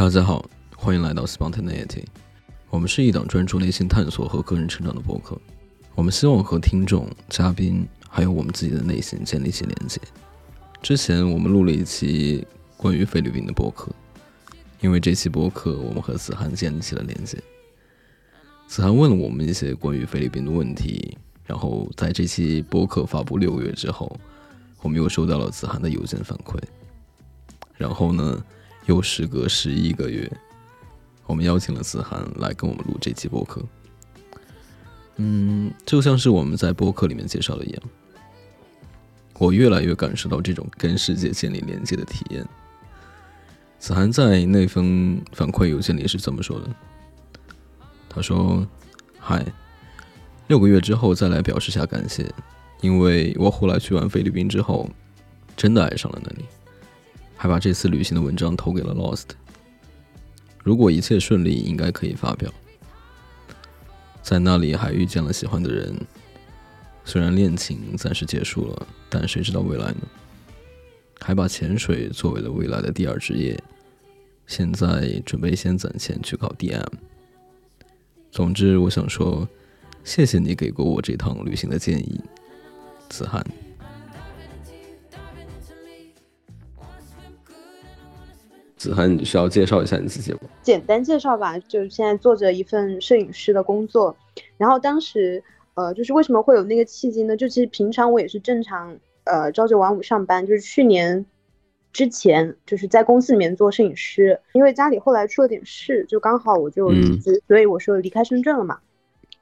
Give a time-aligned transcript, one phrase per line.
[0.00, 0.42] 大家好，
[0.74, 2.04] 欢迎来到 Spontaneity。
[2.70, 5.38] 我们是一档专注内心探索和个人成长的播客。
[5.94, 10.00] 我们希望和听众、嘉宾还有我们自己的内心建立起连接。
[10.80, 12.46] 之前我们录了一期
[12.78, 13.92] 关于菲律宾的播客，
[14.80, 17.36] 因为这期播客我们和子涵建立起了连接。
[18.68, 21.14] 子涵问了我们一些关于菲律宾的问题，
[21.44, 24.18] 然后在这期播客发布六个月之后，
[24.80, 26.58] 我们又收到了子涵的邮件反馈。
[27.76, 28.42] 然后呢，
[28.90, 30.28] 又时隔十一个月，
[31.24, 33.64] 我们邀请了子涵来跟我们录这期播客。
[35.14, 37.82] 嗯，就像是我们在播客里面介绍的一样，
[39.38, 42.44] 我越来越感受到这种跟世界建立连接的体验。
[43.78, 46.68] 子涵在那封反馈邮件里是这么说的。
[48.08, 48.66] 他说
[49.20, 49.46] ：“嗨，
[50.48, 52.28] 六个月之后再来表示下感谢，
[52.80, 54.90] 因为我后来去完菲律宾之后，
[55.56, 56.44] 真的爱上了那里，
[57.40, 59.28] 还把这次旅行的文章投给了 Lost。
[60.62, 62.52] 如果一切顺利，应该可以发表。
[64.20, 65.96] 在那里还遇见了喜欢的人，
[67.02, 70.02] 虽然恋情暂时结束了，但谁知道未来呢？
[71.18, 73.58] 还把潜水作为了未来的第二职业，
[74.46, 76.84] 现在准备先攒钱去考 DM。”
[78.30, 79.48] 总之，我想说，
[80.04, 82.20] 谢谢你给过我这趟旅行的建议，
[83.08, 83.42] 子涵。
[88.80, 90.38] 子涵，你需要介绍一下你自己吗？
[90.62, 94.16] 简单介绍吧，就是现在做着一份摄影师的工作。
[94.56, 97.36] 然后当时，呃，就是为什么会有那个契机呢？
[97.36, 100.46] 就其实平常我也是正常，呃，朝九晚五上班。
[100.46, 101.26] 就是去年。
[101.92, 108.78] 之前就是在公司里面做摄影师，因为家里后来出了点事，就刚好我就离职，所以我说离开深圳了嘛。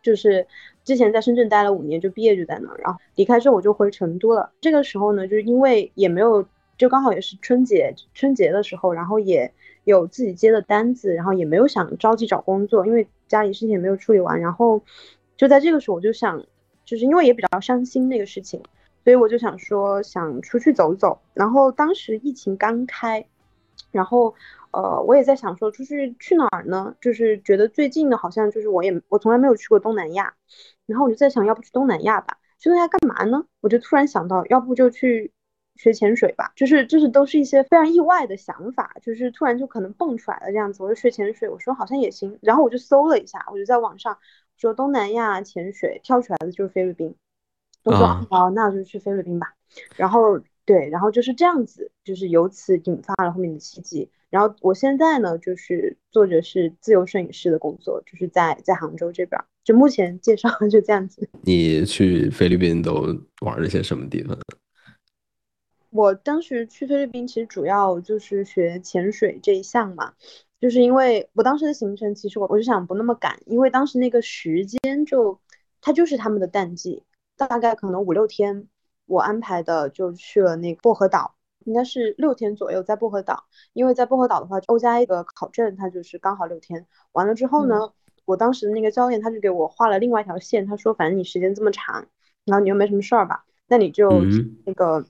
[0.02, 0.46] 就是
[0.82, 4.50] 之前在深圳待了五年，就毕业就在那儿，然后离开之后我就回成都了。
[4.62, 6.42] 这个时候呢，就是因为也没有，
[6.78, 9.52] 就刚好也是春节春节的时候，然后也
[9.84, 14.40] 有自己接的单子，然后也没有想着急找工作，因为家里事情也没有处理完。
[14.40, 14.82] 然后
[15.36, 16.46] 就在这个时候，我就想，
[16.84, 18.62] 就是因为也比较伤心那个事情。
[19.04, 21.18] 所以我就想说，想出去走走。
[21.32, 23.26] 然后当时疫情刚开，
[23.90, 24.34] 然后
[24.70, 26.94] 呃，我也在想说，出去去哪儿呢？
[27.00, 30.34] 就是觉得最近的，好像就是我也我从来没有去过东南亚。
[30.84, 32.36] 然后我就在想，要不去东南亚吧？
[32.58, 33.46] 去东南亚干嘛呢？
[33.62, 35.32] 我就突然想到，要不就去
[35.78, 36.52] 学潜水吧。
[36.54, 40.82] 就是就是都是一些非常意外的想法，就是突然就可能蹦出来了这样子。
[40.82, 42.38] 我就学潜水，我说好像也行。
[42.42, 44.18] 然后我就搜了一下，我就在网上
[44.58, 47.14] 说东南亚潜水，跳出来的就是菲律宾。
[47.84, 49.54] 我说好，那我就去菲律宾吧。
[49.96, 54.10] 然后对，然后就是这样子，就是由此引发了后面的契机。
[54.28, 59.40] 然后我现在呢，就是做着是自由摄影师的工作，就是在在杭州这边。
[59.64, 61.28] 就目前介绍 就这样子。
[61.42, 64.36] 你去菲律宾都玩了些什么地方？
[65.98, 70.14] 我当时去菲律宾其实主要就是学潜水这一项嘛，
[70.60, 75.40] 就是因为我当时的行程其实我我就想不那么赶，因为当时那个时间就
[75.80, 77.02] 它就是他们的淡季。
[77.36, 78.68] 大概可能五六天，
[79.06, 83.48] 我安排的就去了那个薄荷岛，应该是六天左右在薄荷岛。
[83.72, 86.86] 因为在薄荷岛的话，欧加一个考证，它就是刚好六天。
[87.10, 87.92] 完了之后呢，
[88.24, 92.06] 我当时那个教练他就给我画了另外一条线，他说反正你时间这么长，
[92.44, 94.08] 然后你又没什么事儿吧，那你就
[94.64, 95.04] 那个，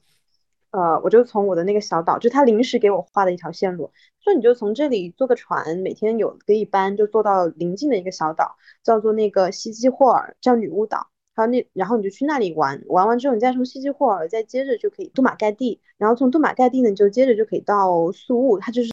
[0.71, 3.91] 呃，我就从我的那个小岛，就他临时给我画的一条线路，
[4.23, 11.09] 说你就从这里坐个船，每天有个一班就坐到临近的一个小岛，叫做那个西基霍尔，叫女巫岛。
[11.34, 18.91] 然后那，然后你就去那里玩，玩完之后，你再从西基霍尔再接着就可以杜马盖蒂，然后从杜马盖蒂呢，你就接着就可以到宿雾，它就是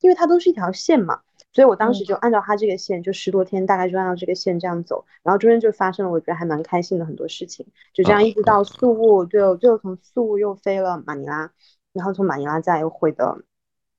[0.00, 1.20] 因为它都是一条线嘛，
[1.52, 11.52] 所以我当时就按照他这个线，就十多天，大概就按照这个线这样走，然后中间就发生了我觉得还蛮开心的很多事情，就这样一直到宿务，最后最后从宿务又飞了马尼拉，
[11.92, 13.44] 然后从马尼拉再回的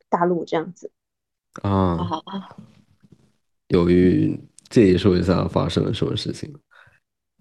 [0.09, 0.91] 大陆这样子。
[1.61, 1.97] 啊，
[3.67, 6.51] 由于介意说一下发生了什么事情？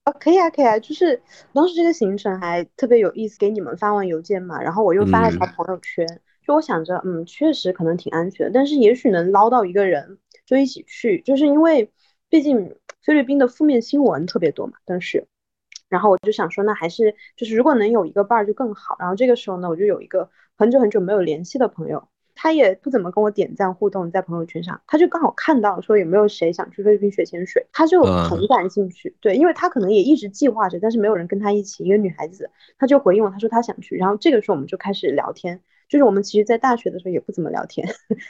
[0.04, 1.22] 啊，可以啊，可以啊，就是
[1.54, 11.90] 当时这个行程还特别有意思，给你们发完邮件嘛，然后我又发了条朋友圈，就我想着，嗯，确实可能挺安全的，但是也许能捞到一个人就一起去，就是因为
[12.28, 15.26] 毕竟菲律宾的负面新闻特别多嘛，但是，
[15.88, 22.08] 然后我就想说，那还是就是如果能有一个伴儿就更好，然后这个时候呢，我就有一个很久很久没有联系的朋友。
[22.34, 29.14] 他也不怎么跟我点赞互动，在朋友圈上，他就刚好看到说有没有谁想去菲律宾学潜水，他就很感兴趣。
[29.20, 31.84] 对，因为他可能也一直计划着，但是没有人跟他一起。
[31.84, 33.96] 一个女孩子，他就回应我，他说他想去。
[33.96, 35.60] 然后这个时候我们就开始聊天，
[35.92, 37.86] 就是我们其实，在大学的时候也不怎么聊天，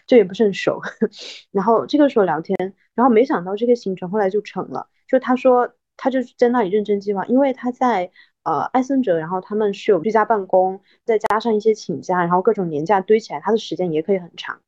[0.09, 0.81] 就也不是很熟。
[1.53, 2.57] 然后这个时候聊天，
[2.97, 4.89] 然后没想到这个行程后来就成了。
[5.07, 8.11] 就他说他就在那里认真计划，因为他在。
[8.45, 14.61] 呃，艾森哲，然后他们是有居家办公，再加上一些请假，然后各种年假堆起来，他的时间也可以很长，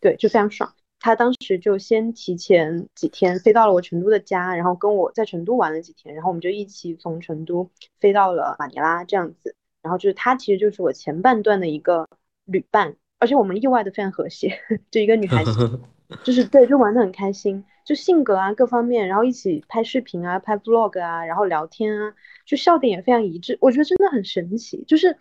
[0.00, 0.72] 对，就非常爽。
[1.00, 9.56] 他当时就先提前几天飞到了我成都的家，然后跟我在成都玩了几天，然后我们就一起从成都飞到了马尼拉这样子。
[9.82, 12.08] 然后就是他其实就是我前半段的一个
[12.46, 14.58] 旅伴，而且我们意外的非常和谐，
[14.90, 15.80] 就一个女孩子，
[16.24, 22.14] 就是对，就玩的很开心，就性格啊各方面，然后一起拍视频啊、拍 vlog 啊，然后聊天啊，
[22.46, 24.84] 就笑点也非常一致，我觉得真的很神奇。
[24.88, 25.16] 就是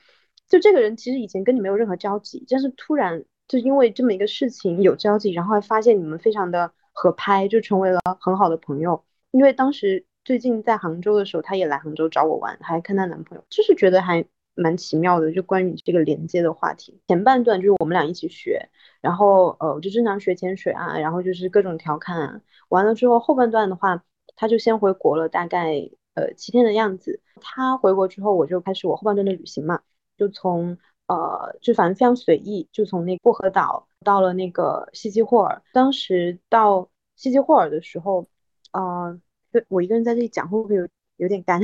[0.48, 3.26] 就这个人其实以前跟你没有任何交集，但是突然。
[3.48, 9.04] 就因为这么一个事情有交集，然后还发现你们非常的合拍，就成为了很好的朋友。
[9.30, 14.26] 因为当时最近在杭州的时候，她也来杭州找我玩，还看她男朋友，就是觉得还
[14.56, 15.32] 蛮奇妙的。
[15.32, 18.70] 就关于这个连接的话题，前半段就是我们俩一起学，
[19.02, 22.42] 然后呃我就正常学潜水啊，然后就是各种调侃啊。
[22.70, 24.04] 完了之后后半段的话，
[24.36, 27.22] 他就先回国了，大概呃七天的样子。
[27.42, 29.82] 他回国之后，我就开始我后半段的旅行嘛，
[30.18, 30.78] 就从。
[31.08, 35.62] 呃，就反正非常随意，就从那薄荷岛到了那个西基霍尔。
[35.72, 38.28] 当时到西基霍尔的时候，
[38.72, 39.22] 呃，
[39.68, 40.88] 我一个人在这里讲，会不会有
[41.18, 41.62] 有点干？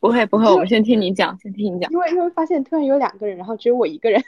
[0.00, 1.90] 不会不会，我先听你讲，先听你讲。
[1.90, 4.22] 因为因为发现突然有两个人，然后只有我一个人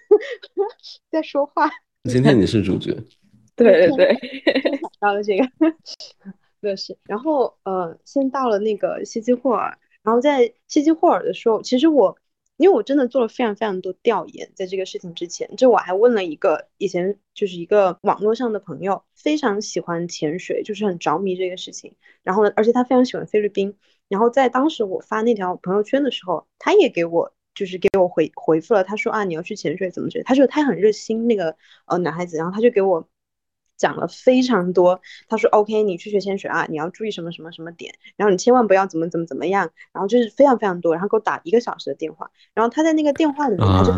[1.11, 1.71] 在说话。
[2.05, 2.97] 今天你是主角。
[3.57, 4.15] 对 对对，
[4.81, 5.45] 想到了这个
[6.61, 6.97] 乐事。
[7.05, 12.17] 然后呃，先到了那个西基霍尔，然后在西基霍尔的时候，其实我。
[12.59, 21.95] 因为我真的做了非常非常多调研，在这个事情之前，就我还问了一个以前就是一个网络上的朋友，非常喜欢潜水，就是很着迷这个事情。
[22.25, 23.77] 然后呢，而且他非常喜欢菲律宾。
[24.09, 30.23] 然后在当时我发那条朋友圈的时候，他也给我就是给我回回复了，他说啊你要去潜水怎么着？
[30.25, 31.57] 他说他很热心那个
[31.87, 33.09] 呃男孩子，然后他就给我。
[33.79, 43.93] 讲了非常多，他说 OK，你去学潜水啊，你要注意什么什么什么点，然后你千万不要怎么怎么怎么样，然后就是非常非常多，然后给我打一个小时的电话，然后他在那个电话里面，他就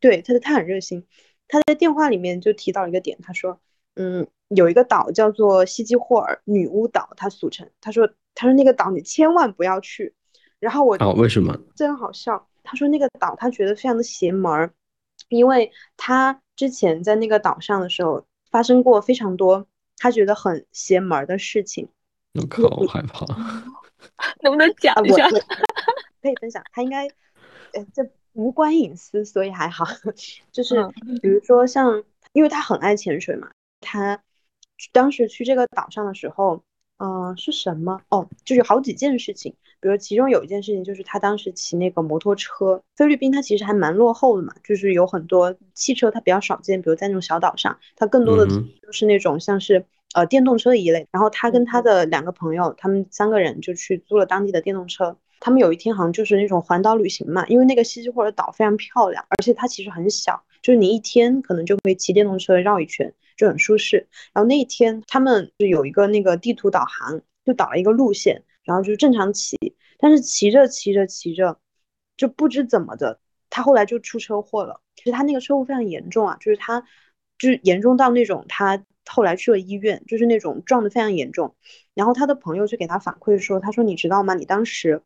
[0.00, 1.06] 对他他很热心，
[1.48, 3.58] 他在电话里面就提到一个点，他说，
[3.94, 10.14] 嗯，有一个岛叫做西基霍尔女巫岛，他俗称，他说他说那个岛你千万不要去，
[10.58, 11.56] 然后我哦为什么？
[11.74, 14.72] 真好笑，他说那个岛他觉得非常的邪门儿，
[15.28, 18.26] 因为他之前在那个岛上的时候。
[18.52, 19.66] 发生过非常多
[19.96, 21.88] 他觉得很邪门儿的事情，
[22.34, 23.24] 我靠，我害怕。
[24.44, 25.26] 能不能讲一下？
[26.20, 26.62] 可以分享。
[26.70, 27.06] 他应该，
[27.72, 29.86] 呃，这无关隐私，所以还好。
[30.52, 30.86] 就是
[31.22, 33.50] 比如说像，因为他很爱潜水嘛，
[33.80, 34.20] 他
[34.92, 36.62] 当时去这个岛上的时候。
[37.04, 38.00] 嗯，是什么？
[38.10, 42.80] 哦，就是好几件事情，比如其中有一件事情就是他当时骑那个摩托车。
[42.94, 49.84] 菲律宾它其实还蛮落后的嘛，就是有很多汽车它比较少见，比如在那种小岛上，它更多的就是那种像是
[50.14, 51.08] 呃电动车一类。
[51.10, 55.16] 然后他跟他的两个朋友，他们三个人就去租了当地的电动车。
[55.40, 63.12] 他们有一天好像就是那种环岛旅行嘛，因为那个西西霍尔岛非常漂亮，而且它其实很小，就是你一天可能就会骑电动车绕一圈。
[63.42, 64.06] 就很舒适。
[64.32, 69.58] 然后那一天，他们就有一个那个地图导航，就导了一个路线，然后就正常骑。
[69.98, 71.58] 但是骑着骑着骑着，
[72.16, 73.18] 就不知怎么的，
[73.50, 74.80] 他后来就出车祸了。
[74.94, 76.80] 其实他那个车祸非常严重啊，就是他
[77.36, 81.56] 就是严重到那种他后来去了医院，就是那种撞得非常严重。
[81.94, 84.34] 然后他的朋友就给他反馈说：“他说你知道吗？
[84.34, 85.02] 你当时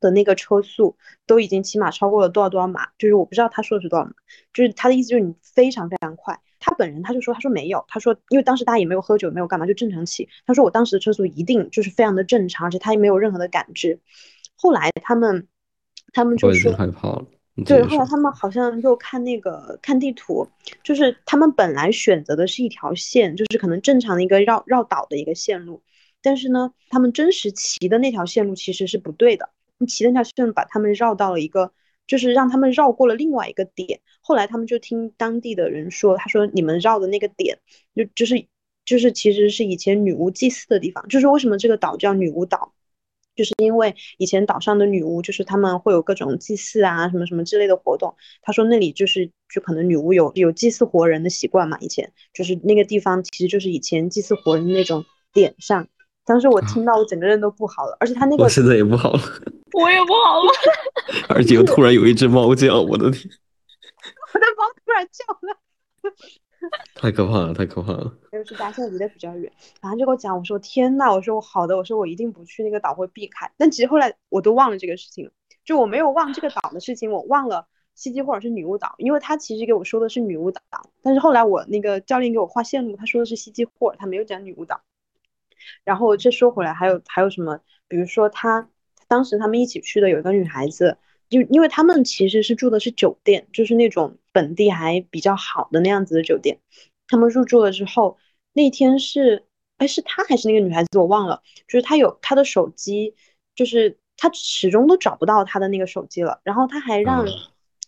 [0.00, 0.96] 的那个车速
[1.26, 2.88] 都已经起码超过了多少多少码？
[2.98, 4.12] 就是我不知道他说的是多少码，
[4.52, 10.28] 就是他的意思就是你非常非常快。”他本人他就说，他说没有，他说因为当时大家也没有喝酒，没有干嘛，就正常骑。
[10.46, 13.98] 他说我当时的车速一定就是非常的正常，而且他也没有任何的感知。
[14.54, 15.48] 后来他们，
[16.12, 17.24] 他们就说害怕了。
[17.64, 20.46] 对，后来他们好像又看那个看地图，
[20.84, 25.82] 就是他们本来选择的是一条线，就是可能正常的一个绕绕岛的一个线路，
[26.22, 29.48] 但是呢，他们真实骑的那条线路其实是不对的，
[29.88, 31.72] 骑的那条线路把他们绕到了一个。
[32.08, 37.58] 就是让他们绕过了另外一个点，后来他们就听当地的人说，他说你们绕的那个点，
[37.94, 38.44] 就就是
[38.84, 41.06] 就是其实是以前女巫祭祀的地方。
[41.06, 42.72] 就是为什么这个岛叫女巫岛，
[43.36, 48.16] 就是因为以前岛上的女巫，就是他们会有各种祭祀啊什么什么之类的活动。
[48.42, 55.86] 他说那里就是就可能女巫有有祭祀活人的习惯嘛，以前就是那个地方其实就是以前祭祀活人的那种点上。
[56.24, 59.20] 当时我听到，我整个人都不好了，而且他那个，我现在也不好了，
[59.72, 60.52] 我也不好了，
[61.28, 63.22] 而且又突然有一只猫叫，我的天，
[64.34, 65.56] 我的猫突然叫了，
[66.94, 68.12] 太可怕了，太可怕了。
[68.32, 73.50] 因为是家现在离得比较远，然后就跟我讲，我说天呐，我说我好的，我说我一定不去那个岛，会避开。
[73.56, 75.32] 但其实后来我都忘了这个事情了，
[75.64, 80.60] 就我没有忘这个岛的事情，我忘了西基或者是女巫岛，因为他其实给我说的是女巫岛，
[81.02, 84.80] 但是后来我那个教练给我画线路，他说的是西基霍尔，他没有讲女巫岛。
[85.84, 87.60] 然后这说回来，还有还有什么？
[87.88, 88.68] 比如说他
[89.08, 90.98] 当时他们一起去的有一个女孩子，
[91.28, 96.60] 就因为他们其实是住的是酒店，就是那种本地还比较好的那样子的酒店。
[97.08, 98.18] 他们入住了之后，
[98.52, 99.44] 那天是，
[99.78, 101.42] 哎，是他还是那个女孩子，我忘了。
[101.66, 103.14] 就是他有他的手机，
[103.54, 106.40] 就是他始终都找不到他的那个手机了。
[106.44, 107.24] 然后他还让，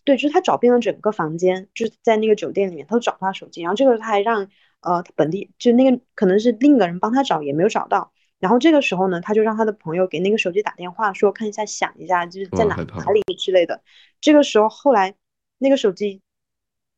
[0.03, 3.61] 对，就是他找遍了整个房间，就是在那个酒店里面，他都找不到手机。
[3.61, 4.49] 然后这个他还让，
[4.81, 8.11] 呃，本地就那个可能是另一个人帮他找，也没有找到。
[8.41, 13.81] 然后这个时候呢，他就让他的朋友给那个手机打电话，说看一下响一下，就是在哪哪里之类的。
[14.19, 15.15] 这个时候后来
[15.59, 16.21] 那个手机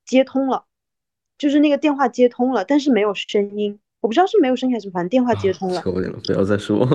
[0.03, 0.65] 接通了。
[1.35, 5.81] 就是那个电话接通了，但是没有声音，我不知道是没有声音还是反正电话接通了。
[5.81, 6.87] 求你了，不要再说。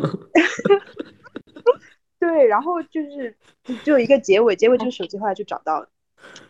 [2.19, 3.37] 对，然后就是
[3.85, 5.89] 就一个结尾，结尾就是手机后来就找到了，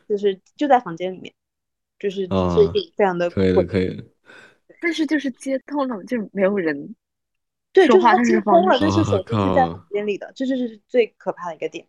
[0.06, 1.34] 就是就在房间里面，
[1.98, 2.28] 就是是
[2.94, 4.04] 非常的可以的，可以的。
[4.80, 6.94] 但是就是接通了，就是没有人。
[7.72, 11.86] 对，就是他接通了，但是手机是在房间里的，这就是最可怕的一个点。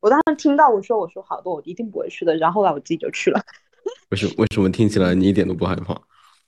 [0.00, 3.40] 我当时听到我说我说好的，我一定不会去的，然后后来我自己就去了。
[4.10, 6.00] 为什么为什么听起来你一点都不害怕？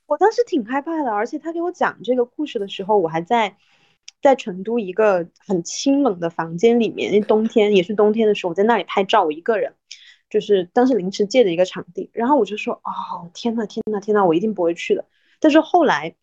[0.07, 3.57] 我当时挺害怕的，而且他给我讲这个故事的时候，我还在
[4.23, 9.75] 在成都一个很清冷的房间里面，那冬天也是冬天的时候，我在那里拍照，我一个人，
[10.31, 15.05] 就是当时临时借的一个场地，然后我就说，哦，天呐，天呐，天呐，我一定不会去的。
[15.41, 16.15] 但是后来，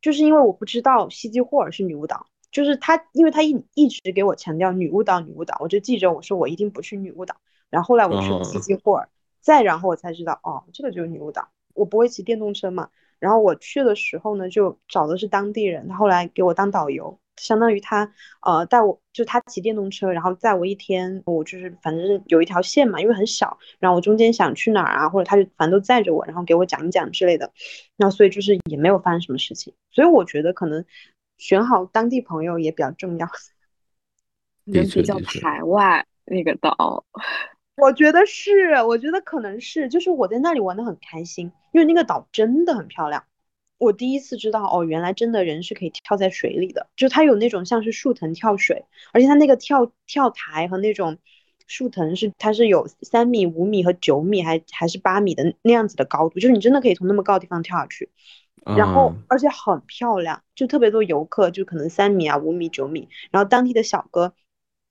[0.00, 7.36] 就是因为我不知道西基霍尔是女巫党，就是他，因为他一一直给我强调女巫党，女巫党，我就记着我说我一定不去女巫党。
[7.70, 9.08] 然后后来我去了西基霍尔。
[9.40, 11.48] 再然后我才知道，哦，这个就是女巫党。
[11.72, 27.52] 我不会骑电动车嘛，然后我去的时候呢，就找的是当地人，他后来给我当导游，相当于他呃带我，就他骑电动车，然后载我一天，我就是反正有一条线嘛，因为很小，然后我中间想去哪儿啊，或者他就反正都载着我，然后给我讲一讲之类的，
[27.96, 30.84] 那所以就是也没有发生什么事情，所以我觉得可能
[31.36, 33.28] 选好当地朋友也比较重要。
[34.66, 37.04] 人比较排外那个岛。
[37.80, 43.24] 我觉得是，我觉得可能是，就是我在那里玩的很开心，因为那个岛真的很漂亮。
[43.78, 51.16] 我第一次知道，哦，原来真的人是可以跳在水里的，就它有那种像是树藤跳水，而且它那个跳跳台和那种
[51.66, 58.10] 树藤是它是有三米、五米和九米，还还是八米的那样子的高度，就是你真的可以从那么高的地方跳下去，
[58.76, 64.34] 然后而且很漂亮，就特别多游客，就可能三米啊、五米、九米，然后当地的小哥。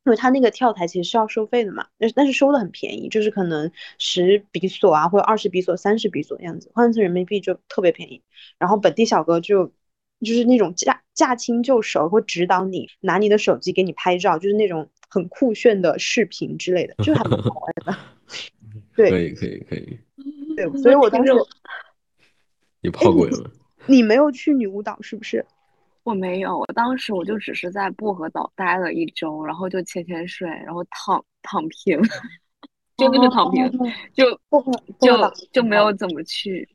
[0.07, 8.23] 因为他那个跳台其实是要收费的嘛，但是但是收的很便宜，就是可能十比索啊，或者二十比索、三十比索样子，换成人民币就特别便宜。
[8.57, 9.67] 然后本地小哥就
[10.21, 17.97] 就是那种驾驾轻就熟，会指导你拿你的手机给你拍照，就是那种很酷炫的视频之类的，就还蛮好玩的。
[18.95, 19.99] 对，可以可以可以。
[20.55, 21.33] 对，所以我当时
[22.79, 23.51] 你泡过了？
[23.87, 25.45] 你没有去女巫岛是不是？
[26.07, 32.01] 我没有，我当时我就只是在薄荷岛待了一周，然后就潜潜水，然后躺躺平，
[32.95, 33.69] 就那个躺平，
[34.13, 34.71] 就薄荷
[35.01, 35.11] 就
[35.51, 36.69] 就没有怎么去。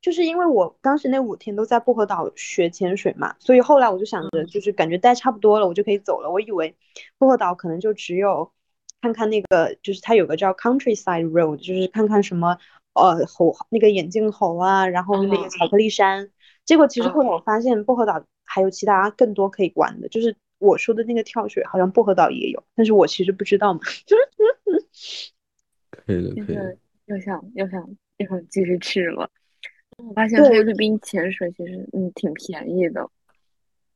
[0.00, 6.30] 就是因为我当时那五天都在薄荷岛学潜水嘛，所以后来我就想着，就是感觉待差不多了，我就可以走了。
[6.30, 6.74] 我以为
[7.18, 8.50] 薄荷岛可能就只有
[9.02, 12.56] 看看那个，就是它有个叫 Countryside Road，就是看看什么
[12.94, 16.30] 呃猴那个眼镜猴啊，然后那个巧克力山。
[16.64, 18.24] 结果其实后来我发现薄荷岛。
[18.48, 23.80] 还有其他更多可以玩的，就是我说的那个跳水，好像薄荷岛也有，但是我其实不知道嘛。
[25.90, 26.56] 可以的，可以。
[27.06, 29.30] 又想又想又想继续去了。
[29.98, 33.08] 我发现菲律宾潜水其实嗯挺便宜的。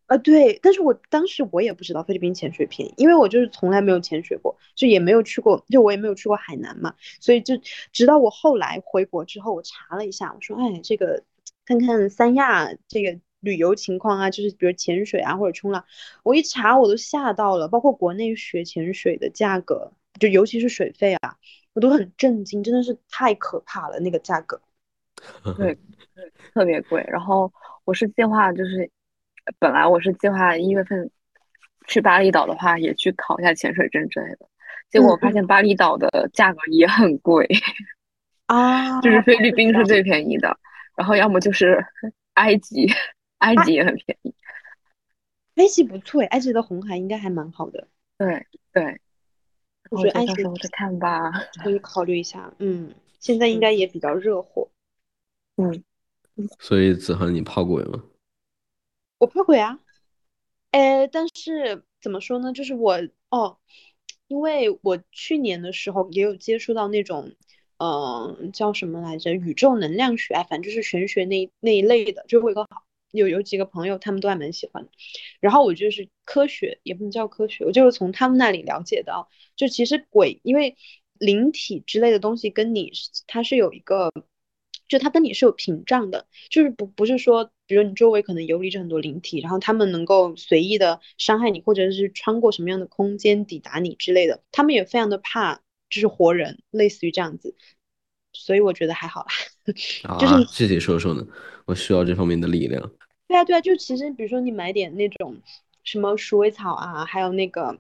[0.06, 7.54] 啊，对，但是我当时我也不知道菲律宾潜水便宜，因为我就是从来没有潜水过，就也没有去过，就我也没有去过海南嘛，所以就
[7.92, 11.22] 直到我后来回国之后，我查了一下，我说，哎，这个
[11.64, 13.18] 看看三亚这个。
[13.42, 15.84] 旅游情况啊，就是比如潜水啊或者冲浪，
[16.22, 21.36] 我一查我都吓到了，包括国内学潜水的价格，就尤其是水费啊，
[21.74, 24.60] 我都很震惊，真的是太可怕了那个价格。
[25.58, 25.76] 对，
[26.54, 27.04] 特别贵。
[27.08, 27.52] 然后
[27.84, 28.90] 我是计划就是，
[29.58, 31.10] 本来我是计划一月份
[31.88, 34.48] 去巴厘岛的话，也去考一下潜水证之类的，
[34.88, 37.48] 结果我发现巴厘岛的价格也很贵
[38.46, 40.56] 啊， 就是菲律宾是最便宜的，
[40.96, 41.84] 然后要么就是
[42.34, 42.88] 埃及。
[43.42, 44.34] 埃及也很便宜，
[45.56, 47.88] 埃及不错，埃及的红海应该还蛮好的。
[48.16, 49.00] 对对，
[49.90, 51.30] 我觉得埃及再看吧，
[51.62, 52.54] 可以考虑一下。
[52.58, 54.68] 嗯，现在应该也比较热火。
[55.56, 55.82] 嗯，
[56.60, 58.04] 所以子涵，你怕鬼吗？
[59.18, 59.80] 我怕鬼啊。
[60.70, 62.52] 哎，但是怎么说呢？
[62.52, 63.58] 就是我哦，
[64.28, 67.34] 因为我去年的时候也有接触到那种，
[67.78, 69.34] 嗯，叫什么来着？
[69.34, 72.84] 宇宙能量学，啊，反正就是玄学那那一类的，就会更好。
[73.12, 74.90] 有有几个朋友，他们都还蛮喜欢的。
[75.40, 80.76] 然后我就是科学，也不能叫科学，我就是从他们那里了解到，就其实鬼，因为
[81.18, 82.92] 灵体之类的东西跟你
[83.26, 84.12] 它是有一个，
[84.88, 97.56] 就它跟你是有屏障的，就是不不是说，比如你周围可能游离着很多灵体，然后他们能够随意的伤害你，或者是穿过什么样的空间抵达你之类的，他们也非常的怕，就是活人，类似于这样子，
[98.32, 99.30] 所以我觉得还好啦。
[100.04, 100.18] 啊，
[100.50, 101.26] 具体说说呢？
[101.66, 102.92] 我需要这方面的力量。
[103.28, 105.36] 对啊，对啊，就其实比如说你买点那种
[105.84, 107.78] 什么鼠尾草啊，还有那个。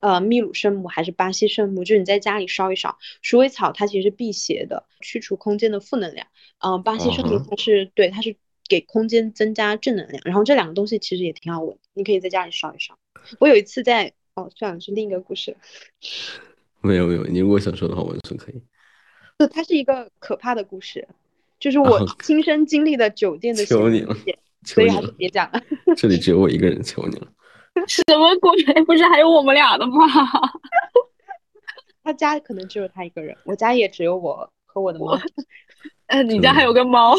[0.00, 2.98] 呃，秘鲁圣母还是巴西圣母，就是你在家里烧一烧。
[3.22, 6.26] 鼠尾草它其实是辟邪的，去除空间的负能量。
[6.58, 8.36] 嗯，巴西圣母它是对，它是
[8.68, 10.20] 给空间增加正能量。
[10.26, 12.98] 然后这两个东西其实也挺好闻，你可以在家里烧一烧。
[13.38, 15.56] 我有一次在哦，算了，是另一个故事。
[16.82, 18.60] 没有没有，你如果想说的话，我是可以。
[19.38, 21.06] 就它是一个可怕的故事，
[21.58, 24.16] 就是我亲身经历的酒店的求你了，
[24.64, 25.60] 所以还是别讲了。
[25.96, 27.28] 这里只有我一个人，求你了。
[27.88, 28.52] 什么鬼？
[28.84, 30.06] 不是还有我们俩的吗？
[32.04, 35.18] 他家可能只有他一个人，我家也只有我和我的猫。
[36.06, 37.16] 嗯，你家还有个猫？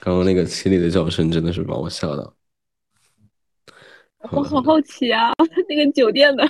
[0.00, 2.34] 刚刚那个凄厉的叫声真的是把我吓到。
[4.30, 5.32] 我好好奇啊，
[5.68, 6.44] 那个酒店的，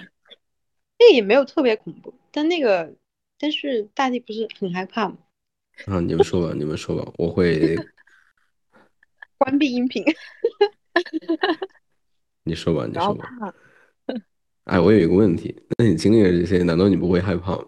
[0.98, 2.92] 那也没有特别恐怖，但那个，
[3.44, 5.18] 但是大地不是很害怕吗？
[5.84, 7.76] 啊，你们说吧，你们说吧，我会
[9.36, 10.02] 关闭音频。
[12.44, 13.28] 你说吧，你说吧。
[14.64, 17.66] 哎，我有一个问题，那你经历了这些，难道你不会害怕吗？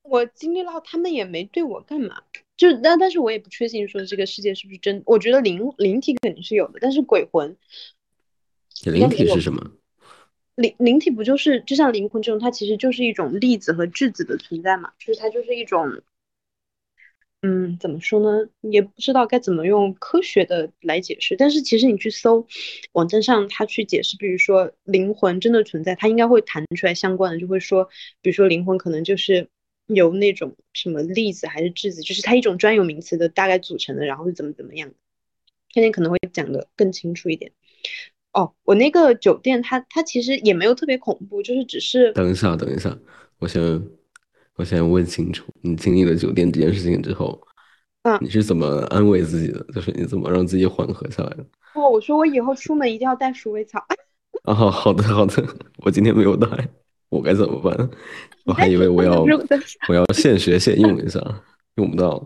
[0.00, 2.22] 我经历了，他们也没对我干嘛。
[2.56, 5.02] 就但但是我也不确信说这个世界是不是真。
[5.04, 7.54] 我觉得灵灵体肯定是有的，但是鬼魂，
[8.84, 9.72] 灵体是什么？
[10.54, 16.02] 灵灵体不就是就像灵魂这种，它其实就是一种粒子和质子的存在嘛，就是它就是一种。
[17.44, 18.48] 嗯，怎么说呢？
[18.60, 21.34] 也不知道该怎么用科学的来解释。
[21.34, 22.46] 但是其实你去搜
[22.92, 27.88] 网站上，它去解释，比如说灵魂真的存在，它应该会弹出来相关的，就会说，
[28.20, 29.48] 比如说灵魂可能就是
[29.86, 34.94] 由那种什么粒子还是质子，就是它一种专有名词的大概组成的，然后是怎么怎么样。
[35.70, 37.50] 天天可能会讲的更清楚一点。
[38.32, 42.12] 哦，我那个酒店，它它其实也没有特别恐怖，就是只是。
[42.12, 42.96] 等一下，等一下，
[43.38, 43.82] 我先。
[44.56, 47.40] 我先问清楚，你经历了酒店这件事情之后，
[48.02, 49.64] 嗯，你是怎么安慰自己的？
[49.72, 51.44] 就是你怎么让自己缓和下来的？
[51.72, 53.82] 哦，我说我以后出门一定要带鼠尾草。
[54.44, 55.42] 啊，好的好的，
[55.82, 56.46] 我今天没有带，
[57.08, 57.90] 我该怎么办？
[58.44, 59.22] 我还以为我要
[59.88, 61.18] 我要现学现用一下，
[61.76, 62.24] 用不到。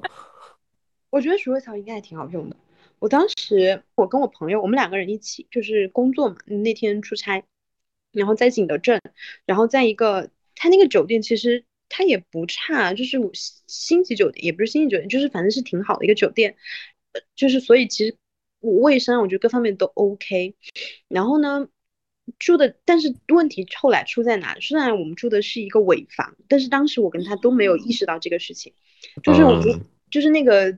[1.10, 2.56] 我觉得鼠尾草应该也挺好用的。
[2.98, 7.44] 我当时我跟我朋友，我们两个人一起就是工作嘛，那天出差，
[8.12, 9.00] 然后在景德镇，
[9.44, 11.64] 然后在一个他那个酒店其实。
[11.88, 13.16] 它也不差，就是
[13.68, 16.56] 星级酒店，也不是星级酒店，就是反正是挺好的一个酒店，
[17.12, 18.16] 呃，就是所以其实
[18.58, 20.56] 卫生我觉得各方面都 OK。
[21.06, 21.68] 然后呢，
[22.40, 24.58] 住的，但是问题后来出在哪？
[24.58, 28.72] 虽然我们住的是一个尾房，但是当时我跟他都没有意识到这个事情，
[29.22, 29.80] 就是我们
[30.10, 30.76] 就是那个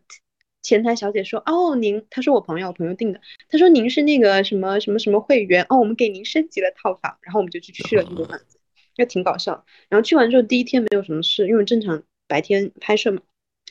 [0.63, 8.59] 前台小姐说，哦，您，她说我朋友我朋友订的，她说您是那个什么什么什么会员，哦，我们给您升级了套房，然后我们就去去了这个房子。
[8.95, 13.23] 就挺搞笑，然后去完之后第一天没有什么事，因为正常白天拍摄嘛。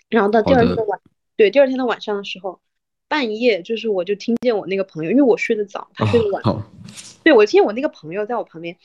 [0.07, 1.01] 然后到第二天的晚，
[1.35, 2.61] 对，第二天的晚上的时候，
[3.09, 6.41] 半夜就是我就听见我那个朋友，因为我睡得早，他睡得晚，
[7.25, 8.77] 对我听见我那个朋友在我旁边，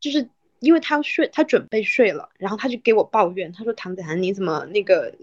[0.00, 5.14] 就是因为他睡，他准备睡了，然后他就给我抱怨，他说唐子涵你怎么那个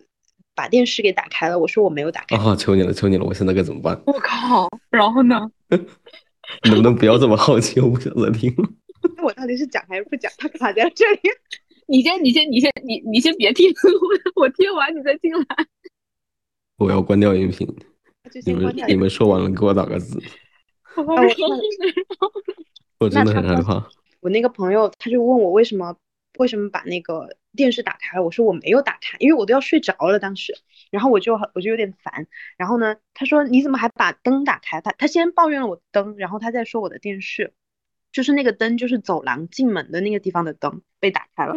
[0.60, 1.58] 把电视给打开了？
[1.58, 2.36] 我说我没有打开。
[2.36, 3.98] 啊，求你了，求你了，我现在该怎么办？
[4.06, 5.50] 我靠，然后呢？
[6.66, 7.80] 能不能不要这么好奇？
[7.80, 8.70] 我不想再听了。
[9.16, 10.30] 那 我到底是讲还是不讲？
[10.38, 11.20] 他卡在这里。
[11.88, 13.72] 你先，你先，你先，你你先别听，
[14.36, 15.46] 我我听完你再进来。
[16.78, 17.66] 我要关掉音频。
[18.46, 20.22] 你们你们说完了，给我打个字。
[23.00, 23.88] 我真的很害怕。
[24.20, 25.96] 我那个朋友他就问我为什么
[26.38, 28.24] 为什么把那个电视打开了？
[28.24, 30.56] 我说我没有打开，因为我都要睡着了当时。
[30.92, 32.28] 然后我就我就有点烦。
[32.58, 34.82] 然后呢，他说你怎么还把灯打开？
[34.82, 37.54] 他他先抱怨了我灯，然后他再说我的电视。
[38.12, 41.54] 就是那个灯，就是走廊进门的那个地方的灯被打开了，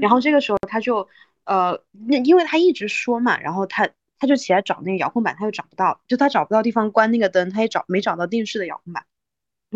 [0.00, 1.08] 然后这个时候他就，
[1.42, 9.04] 呃，那因为他一直说嘛，然后他他就起来找那个遥控板，他又找不到，就他找不到地方关那个灯，他也找没找到电视的遥控板，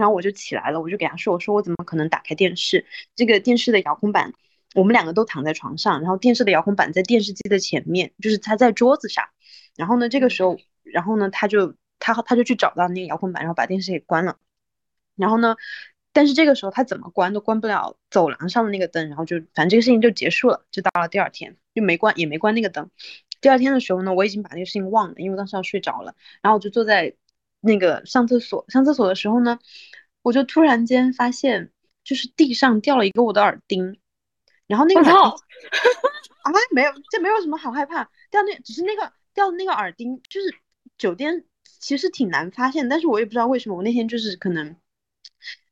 [0.01, 2.87] 然后我就起来了，我就给他说，我说我怎么可能打开电视？
[3.15, 4.33] 这个电视的遥控板，
[4.75, 9.29] 我们两个都躺在床上，然后电视的遥控板在电视机的前面，就是他在桌子上，
[9.77, 14.39] 然后呢，这个时候，然后呢，他就他他就去找到那个遥控板，然后把电视给关了，
[15.17, 15.57] 然后呢。
[16.13, 22.91] 但是这个时候他怎么关都关不了走廊上的那个灯，然后就反正这个事情就结束了，就到了第二天就没关也没关那个灯。
[23.41, 26.17] 第二天的时候呢，我已经把那个事情忘了，因为当时要睡着了。
[26.43, 27.15] 然后我就坐在
[27.61, 29.61] 那个上厕所，上厕所的时候呢，
[30.23, 31.71] 我就突然间发现
[32.05, 33.99] 就是地上掉了一个我的耳钉，
[34.67, 35.21] 然后那个耳钉，
[36.43, 38.05] 啊，没有，这没有什么好害怕。
[38.31, 40.55] 掉那只是那个掉的那个耳钉，就是
[40.99, 41.45] 酒店
[41.81, 44.77] 其实挺难发现，但是我也不知道为什么，我那天就是可能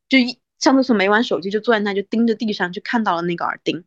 [0.08, 3.84] 就一上厕所没玩手机，就坐在那就盯着地上，就看到了那个耳钉。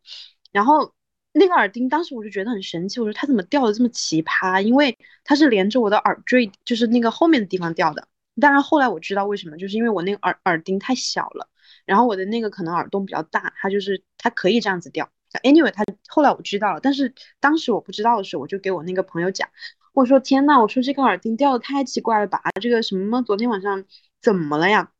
[0.51, 0.93] 然后
[1.33, 4.61] 那个耳钉当时我就觉得很神奇，我说它怎么掉的这么奇葩？
[4.61, 8.07] 因为它是连着我的耳坠，就是那个后面的地方掉的。
[8.39, 11.49] 当然后来我知道为什么，就是因为我那个耳耳钉太小了，
[11.85, 15.09] 然后我的那个可能耳洞比较大，它就是它可以这样子掉。
[15.43, 19.47] Anyway，他后来我知道了，但是当时我不知道的时候，我就给我那个朋友讲，
[19.93, 22.41] 我说天呐，我说这个耳钉掉的太奇怪了吧？
[22.61, 23.85] 这个什么昨天晚上
[24.21, 24.91] 怎么了呀？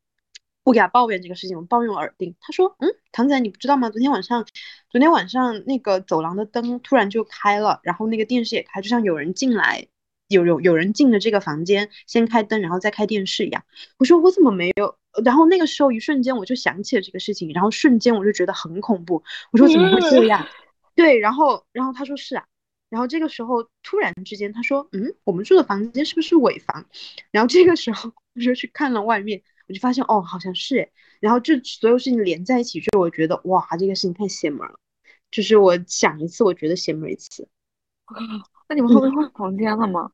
[0.64, 2.34] 我给他抱怨这个事情，我抱怨耳钉。
[2.40, 3.90] 他说，嗯，唐仔你不知道吗？
[3.90, 4.46] 昨天晚上，
[4.88, 9.88] 昨天晚上那个走廊的灯突然就开了，然后那个电视也开，就像有人进来，
[10.32, 13.64] 有有有人进了这个房间，先开灯，然后再开电视一样。
[13.98, 14.96] 我说我怎么没有？
[15.24, 19.22] 然后那个时候一瞬间我就想起了这个事情，然后瞬间我就觉得很恐怖。
[19.52, 20.46] 我说怎么会这样？
[20.96, 22.44] 对，然后然后他说是啊，
[22.88, 26.86] 然后这个时候突然之间他说嗯，我们住的房间是不是尾房？
[27.30, 30.90] 然后这个时候我就去看了外面，我就发现哦好像是，
[31.20, 34.78] 然后这所有事情连在一起，就我觉得哇这个事情太邪门了，
[35.30, 37.48] 就是我想一次我觉得邪门一次。
[38.68, 40.10] 那你们后面换房间了吗？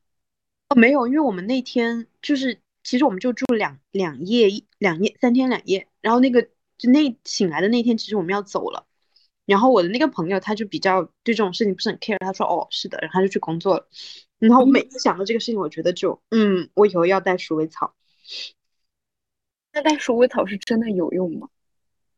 [0.68, 2.60] 哦没有，因为我们那天就是。
[2.84, 8.86] 其实我们就住两两夜一两夜三天两夜，然后那个就那醒来的那天，其实我们要走了。
[9.44, 13.88] 然后我的那个朋友他就比较对这种事情不是很 care，他说哦是的，然后他就去工作了。
[14.38, 17.94] 然后我每次想到这个事情，我觉得就嗯，我以后要带鼠尾草。
[19.74, 21.50] 那带鼠尾草是真的有用吗？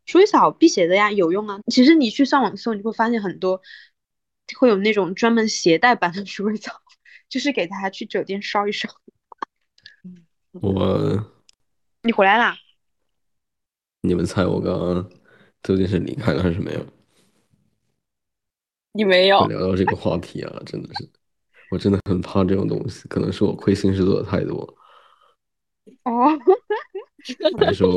[0.06, 1.58] 鼠尾草辟邪的呀，有用啊。
[1.66, 3.60] 其实你去上网搜，你会发现很多
[4.56, 6.80] 会有那种专门携带版的鼠尾草，
[7.30, 8.86] 就是给他去酒店烧一烧。
[10.60, 11.32] 我，
[12.02, 12.54] 你回来啦？
[14.02, 15.10] 你们猜我刚刚
[15.62, 16.86] 究竟是离开了还是没有？
[18.92, 21.08] 你没有聊到这个话题啊，真的是，
[21.70, 24.58] 我真的很怕这种东西，可能是我亏心事做的太多。
[26.02, 26.26] 哦，
[27.60, 27.94] 还是说，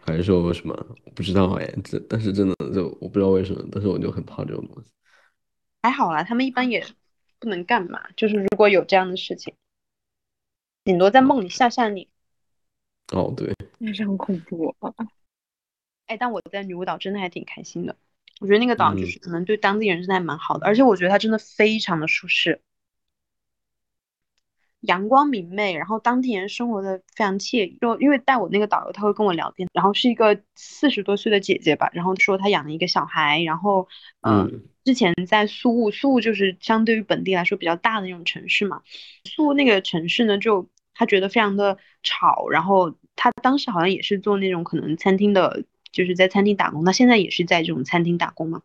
[0.00, 0.96] 还是说什么？
[1.14, 4.90] 不知道哎，这但是真的就我不知道为什么，但是我就很怕这种东西。
[5.82, 6.84] 还好啦，他们一般也
[7.38, 9.54] 不能干嘛，就是如果有这样的事情。
[10.84, 12.08] 顶多在梦里吓吓你。
[13.12, 14.74] 哦，对，那是很恐怖。
[16.06, 17.96] 哎，但我在女巫岛真的还挺开心的。
[18.40, 22.62] 我觉得那个岛就是可能对当地人真的还蛮好的，而且我觉得它真的非常的舒适，
[24.80, 27.78] 阳光明媚，然后当地人生活的非常惬意。
[27.80, 33.88] 就因为带我那个导游，他会跟我聊天，然后是一个四十多岁的姐姐吧，然后说她养了一个小孩，然后
[34.22, 38.80] 嗯，之前在苏雾，苏雾就是相对于本地来说比较大的那种城市嘛，
[39.24, 40.68] 苏雾那个城市呢就。
[41.00, 46.84] 他觉得非常的吵，然后他当时好像也是做那种可能餐厅的，就是在餐厅打工。
[46.84, 48.62] 他现在也是在这种餐厅打工嘛，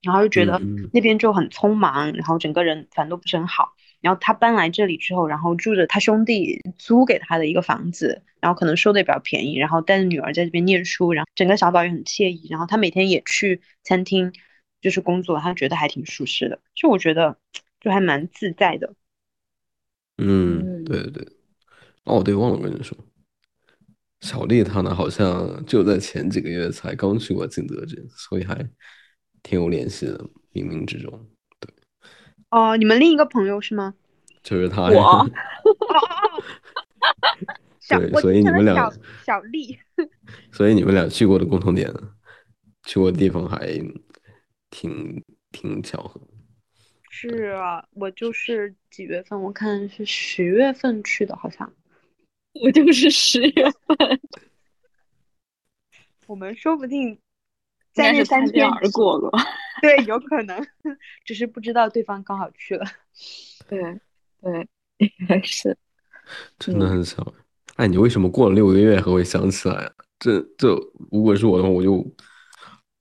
[0.00, 0.60] 然后就觉得
[0.92, 3.72] 那边就很匆忙，然后整个人反正都不是很好。
[4.00, 12.46] 然后他搬来这里之后，然后住着他兄弟租给他的一个房子，然后可能收的也比较便宜，然后带着女儿在这边念书，然后整个小宝也很惬意。
[12.50, 14.32] 然后他每天也去餐厅
[14.84, 17.38] 就是工作，他觉得还挺舒适的，就我觉得
[17.80, 18.92] 就还蛮自在的。
[20.18, 21.26] 嗯，对对对。
[22.04, 22.94] 哦，对，忘了跟你说，
[24.20, 28.54] 小丽她呢，好像就在前几个月才刚去过景德镇，所以还
[29.42, 30.18] 挺有联系的，
[30.52, 31.10] 冥冥之中。
[31.58, 31.72] 对，
[32.50, 33.94] 哦，你们另一个朋友是吗？
[34.42, 34.82] 就是他。
[34.82, 35.00] 我。
[35.00, 36.42] 哦哦
[37.88, 38.92] 对，所以你们俩
[39.24, 39.78] 小丽。
[40.52, 41.90] 所以你们俩去过的共同点，
[42.82, 43.80] 去过的地方还
[44.74, 46.20] 挺挺巧合。
[47.08, 49.40] 是啊，我就是几月份？
[49.40, 51.72] 我看是十月份去的，好像。
[52.60, 54.20] 我就是十月份，
[56.26, 57.16] 我们说不定
[57.92, 59.30] 在那三天而过了，
[59.82, 60.64] 对，有可能，
[61.24, 62.84] 只是不知道对方刚好去了，
[63.68, 63.80] 对
[64.40, 65.76] 对，应该是，
[66.58, 67.32] 真的很巧。
[67.76, 69.92] 哎，你为什么过了六个月还会想起来？
[70.20, 70.68] 这这，
[71.10, 71.94] 如果是我的话，我就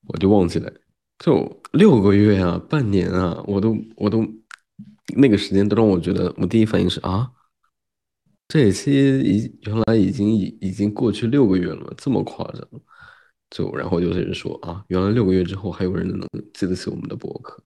[0.07, 0.73] 我就忘记了，
[1.19, 4.25] 就六个月啊，半年啊，我都我都
[5.15, 7.31] 那个时间都让我觉得，我第一反应是啊。
[8.47, 12.67] 这一期已原来已经已已经过去六个月了，这么夸张？
[13.49, 17.63] 就然后有些人说啊，原来六个月之后还有人能记得起我们的博客，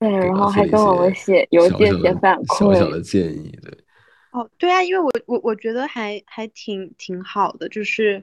[0.00, 3.72] 对，然后还跟我们写邮件写反馈，小小的建议，对。
[4.32, 8.22] 哦，对啊，因为我我我觉得还还挺挺好的，就是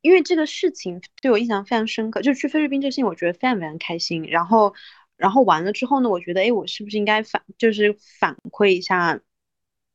[0.00, 4.24] 因为这个事情对我印象非常深刻，就是去菲律宾这个事情，我觉得非常非常开心。
[4.28, 4.74] 然后
[5.16, 9.20] 然后完了之后呢，我觉得哎，我是不是应该反就是反馈一下？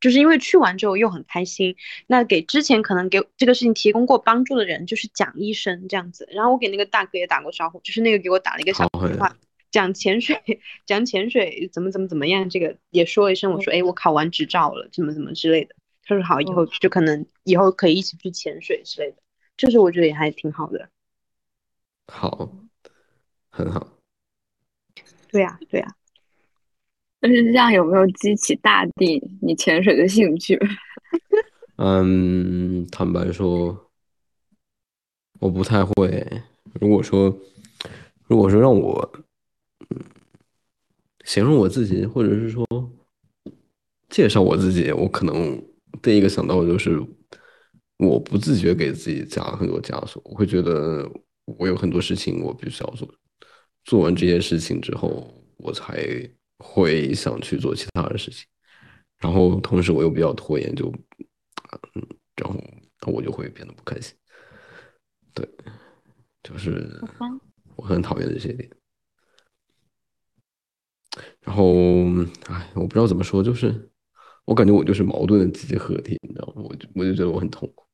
[0.02, 6.28] 就是因为去完之后又很开心，那给之前可能给这个事情提供过帮助的人，就是讲一声这样子。
[6.32, 9.36] 然后我给那个大哥也打过招呼，就是那个给我打了一个小电话，
[9.72, 10.39] 讲潜水，
[10.86, 15.76] 讲潜水怎么怎么怎么样，这个也说一声，我说哎，我考完执照了，怎么怎么之类的。
[16.04, 19.18] 他说好，以后就可能以后可以一起去潜水之类的，
[19.58, 20.89] 就是我觉得也还挺好的。
[22.08, 22.52] 好，
[23.50, 23.88] 很好。
[25.32, 25.96] 对呀，对呀。
[27.20, 30.60] 但是这样有没有激起大地你潜水的兴趣？
[31.78, 33.89] 嗯，坦白说，
[35.39, 36.44] 我不太会。
[36.80, 37.36] 如果说，
[38.28, 39.26] 如果说让我，
[39.89, 40.00] 嗯，
[41.24, 42.65] 形容我自己，或者是说
[44.10, 45.62] 介绍我自己，我可能
[46.02, 47.02] 第一个想到的就是，
[47.98, 50.22] 我不自觉给自己加很多枷锁。
[50.26, 51.10] 我会觉得
[51.46, 53.08] 我有很多事情我必须要做，
[53.84, 56.06] 做完这些事情之后，我才
[56.60, 58.46] 会想去做其他的事情。
[59.20, 60.94] 然后同时我又比较拖延，就。
[61.96, 64.16] 嗯，然后我就会变得不开心。
[65.34, 65.48] 对，
[66.44, 67.02] 就是
[67.76, 68.70] 我很讨厌这些点。
[71.42, 71.74] 然后，
[72.48, 73.90] 哎，我不知道怎么说，就是
[74.46, 76.62] 我感觉我就是矛盾的集合体，你知道吗？
[76.64, 77.85] 我就我就觉得我很痛苦。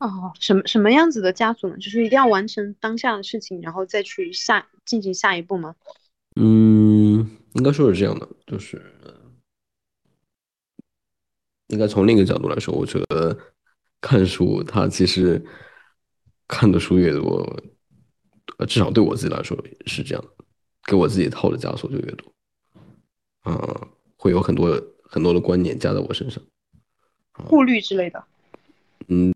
[0.00, 1.76] 哦，什么什么样子的枷锁呢？
[1.76, 5.76] 就是一定要完成当下的事情，然后再去下进行下一步吗？
[6.36, 8.82] 嗯，应该说是这样的，就是。
[11.68, 13.38] 应该从另一个角度来说，我觉得
[14.00, 15.40] 看书，它其实
[16.48, 17.62] 看的书越多，
[18.58, 20.24] 呃，至少对我自己来说是这样，
[20.86, 22.32] 给我自己套的枷锁就越多，
[23.44, 26.42] 嗯，会有很多很多的观念加在我身上，
[27.46, 28.24] 顾虑之类的。
[29.06, 29.32] 嗯，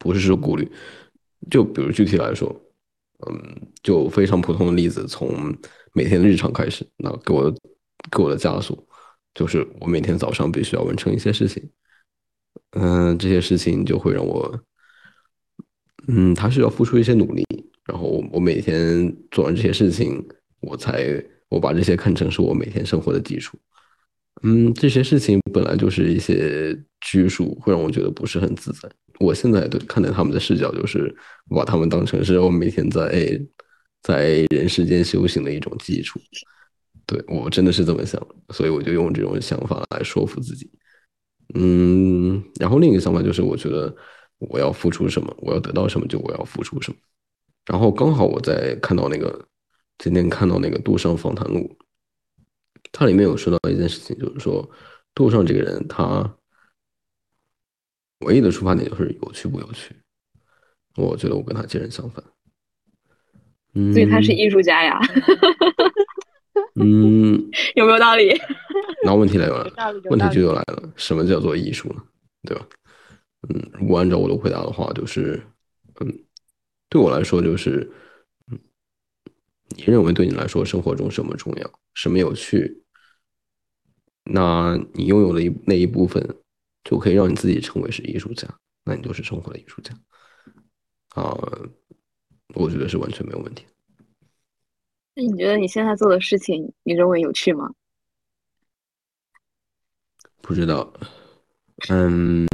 [0.00, 0.68] 不是说顾虑，
[1.48, 2.50] 就比如具体来说，
[3.28, 5.54] 嗯，就非常普通的例子，从
[5.92, 7.54] 每天的日常开始，那给我
[8.10, 8.76] 给我的枷锁。
[9.32, 11.62] 就是我每天早上必须要完成一些事情，
[12.72, 14.60] 嗯，这些事情就会让我，
[16.08, 17.44] 嗯，他是要付出一些努力，
[17.84, 20.20] 然后我每天做完这些事情，
[20.58, 23.56] 我才我把这些看成是我每天生活的基础，
[24.42, 28.90] 嗯，这些事情本来就是一些拘束，会让我觉得不是很自在。
[29.20, 31.14] 我现在对看待他们的视角，就是
[31.48, 33.40] 把他们当成是我每天在
[34.02, 36.18] 在人世间修行的一种基础。
[37.06, 38.20] 对我真的是这么想，
[38.52, 40.70] 所以我就用这种想法来说服自己。
[41.54, 43.94] 嗯，然后另一个想法就是，我觉得
[44.38, 46.96] 我要付出什么，我要得到什么，就我要付出什么。
[47.66, 49.44] 然后刚好我在看到那个
[49.98, 51.76] 今天看到那个杜尚访谈录，
[52.92, 54.68] 它里面有说到一件事情，就是说
[55.14, 56.32] 杜尚这个人，他
[58.20, 59.94] 唯一的出发点就是有趣不有趣。
[60.96, 62.22] 我觉得我跟他截然相反。
[63.74, 64.98] 嗯，所以他是艺术家呀。
[66.74, 68.32] 嗯， 有没有道理？
[69.04, 69.72] 那问题来了，
[70.10, 72.02] 问题就又来了，什么叫做艺术呢？
[72.42, 72.66] 对吧？
[73.48, 75.40] 嗯，如果按照我的回答的话，就是，
[76.00, 76.24] 嗯，
[76.88, 77.90] 对我来说就是，
[78.50, 78.58] 嗯，
[79.76, 82.82] 你认为对你来说生活中什么重要，什么有趣，
[84.24, 86.36] 那你拥有的一那一部分，
[86.84, 88.48] 就可以让你自己成为是艺术家，
[88.84, 89.94] 那你就是生活的艺术家。
[91.14, 91.36] 啊，
[92.54, 93.66] 我觉得是完全没有问题。
[95.14, 97.72] 那你觉得你现在做的事情，你认为有趣吗？
[100.40, 100.92] 不知道，
[101.88, 102.46] 嗯，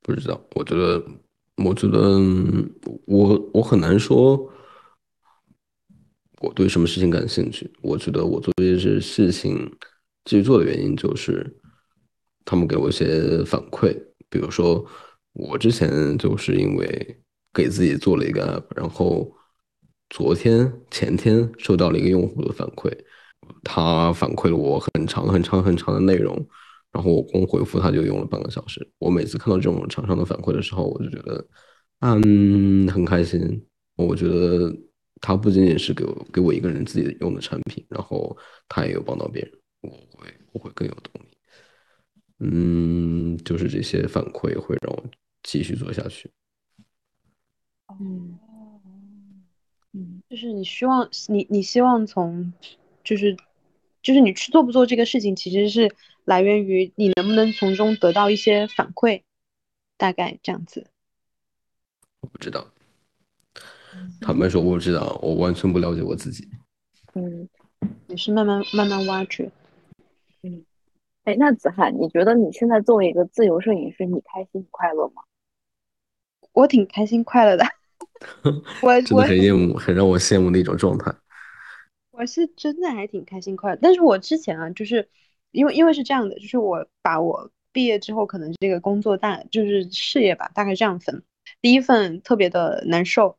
[0.00, 0.40] 不知道。
[0.54, 1.04] 我觉得，
[1.56, 2.18] 我觉得，
[3.06, 4.50] 我我很难说，
[6.40, 7.70] 我对什么事情感兴趣。
[7.82, 9.70] 我觉得我做这些事情
[10.24, 11.46] 继续做的原因，就是
[12.44, 13.96] 他们给我一些反馈。
[14.28, 14.84] 比如说，
[15.32, 17.16] 我之前就是因为。
[17.54, 19.28] 给自己做了一个 app，然后
[20.10, 22.92] 昨天前天收到了一个用户的反馈，
[23.64, 26.36] 他反馈了我很长很长很长的内容，
[26.92, 28.86] 然后我光回复他就用了半个小时。
[28.98, 31.44] 我每次看到这种厂商的反馈的时候，我就觉得，
[32.00, 33.66] 嗯，很开心。
[33.96, 34.72] 我觉得
[35.20, 38.36] 他不仅仅是给我给我一个人自己用的产品，然后
[38.68, 41.28] 他也有帮到别人，我会我会更有动力。
[42.40, 45.04] 嗯，就是这些反馈会让我
[45.42, 46.30] 继续做下去。
[48.00, 48.38] 嗯，
[49.92, 52.52] 嗯，就是你希望你你希望从，
[53.02, 53.36] 就是
[54.02, 55.92] 就是你去做不做这个事情，其实是
[56.24, 59.22] 来源于你能不能从中得到一些反馈，
[59.96, 60.86] 大概这样子。
[62.20, 62.72] 我不知道，
[64.20, 66.48] 坦白说我不知道，我完全不了解我自己。
[67.14, 67.48] 嗯，
[68.06, 69.50] 也是慢慢慢慢挖掘。
[70.42, 70.64] 嗯，
[71.24, 75.22] 哎，那子涵，你觉得你现在作为一个自由摄影师，你开心快乐吗？
[76.52, 77.64] 我挺开心快乐的。
[78.82, 81.14] 我真的很羡慕，很让我羡慕的一种状态。
[82.10, 85.08] 我是真的还挺开心快乐，但是我之前啊，就是
[85.52, 91.22] 因为因为是这样的，就是我把我毕业之后可能这个工作大就是事业吧，大概这样分。
[91.60, 93.38] 第一份特别的难受。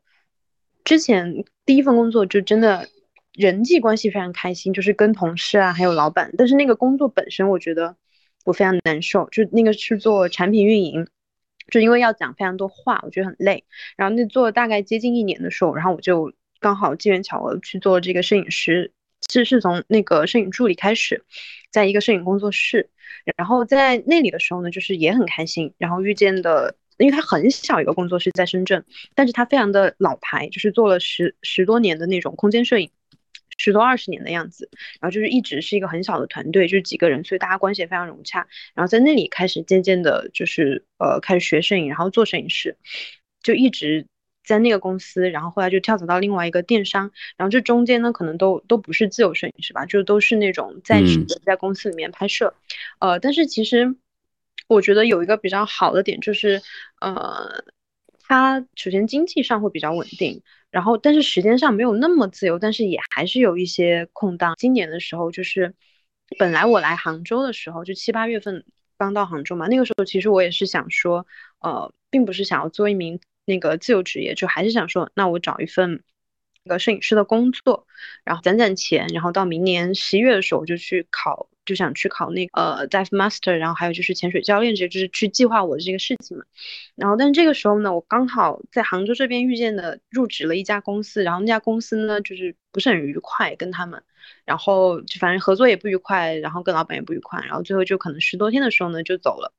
[0.84, 2.88] 之前第一份工作就真的
[3.32, 6.32] 人际关系非常开心，就是跟同事啊，还有老板。
[6.36, 7.96] 但是那个工作本身，我觉得
[8.44, 9.28] 我非常难受。
[9.30, 11.06] 就那个是做产品运营，
[11.70, 13.64] 就因为要讲非常多话，我觉得很累。
[13.96, 18.92] 然后那做了大概接近一年的时候，然后我就刚好机缘巧合去做这个摄影师，
[19.30, 21.24] 是是从那个摄影助理开始，
[21.70, 22.90] 在一个摄影工作室。
[23.36, 25.72] 然后在那里的时候呢，就是也很开心。
[25.78, 26.74] 然后遇见的。
[27.04, 28.84] 因为他很小一个工作室在深圳，
[29.14, 32.90] 但是他非常的老牌，就是做了十十多年的那种空间摄影，
[33.56, 34.68] 十多二十年的样子。
[35.00, 38.46] 然后就是一直是一个很小的团队，就是几个人，所以大家关系也非常融洽。
[38.74, 42.76] 然后在那里开始渐渐的，就是呃开始学摄影，然后做摄影师，
[43.42, 44.06] 就一直
[44.44, 45.30] 在那个公司。
[45.30, 52.54] 然后后来就跳槽到另外一个电商，然后这中间呢可能都都不是自由摄影师吧，就都是那种在职的在公司里面拍摄。
[52.98, 53.96] 呃，但是其实。
[54.70, 56.62] 我觉得有一个比较好的点就是，
[57.00, 57.64] 呃，
[58.20, 64.54] 它首先经济上会比较稳定，然后但是时间上没有那么自由，但是也还是有一些空档。
[64.56, 65.74] 今年的时候就是，
[66.38, 68.64] 本来我来杭州的时候就七八月份
[68.96, 71.26] 刚到杭州嘛，那个时候其实我也是想说，
[71.58, 76.04] 呃，并不是想要做一名那个自由职业，就还是想说，那我找一份
[76.62, 77.88] 那个摄影师的工作，
[78.22, 81.48] 然后攒攒钱，然后到明年十一月的时候我就去考。
[81.70, 86.42] 就想去考那个呃 dive master，然后还有就是潜水教练，这些就是去计划我的这个事情嘛。
[86.96, 94.02] 然后，但是这个时候呢，我刚好在杭州这边遇见的入职了一家公司，然后那家公司呢就是不是很愉快跟他们，
[94.44, 99.54] 然后就反正合作也不愉快，然后跟老板也不愉快，然后最后就可能十多天的时候呢就走了。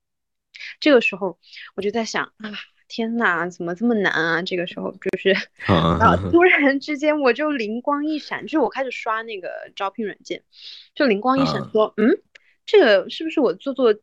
[0.82, 1.40] 这个时候
[1.76, 2.52] 我就在想啊。
[2.92, 4.42] 天呐，怎么这么难啊？
[4.42, 5.32] 这个时候就是，
[5.66, 10.44] 啊， 突然之间我就灵光一闪，就是我开始刷那个招聘软件，
[10.94, 12.22] 就灵光一闪说，嗯，
[12.66, 13.96] 这个是不是我做做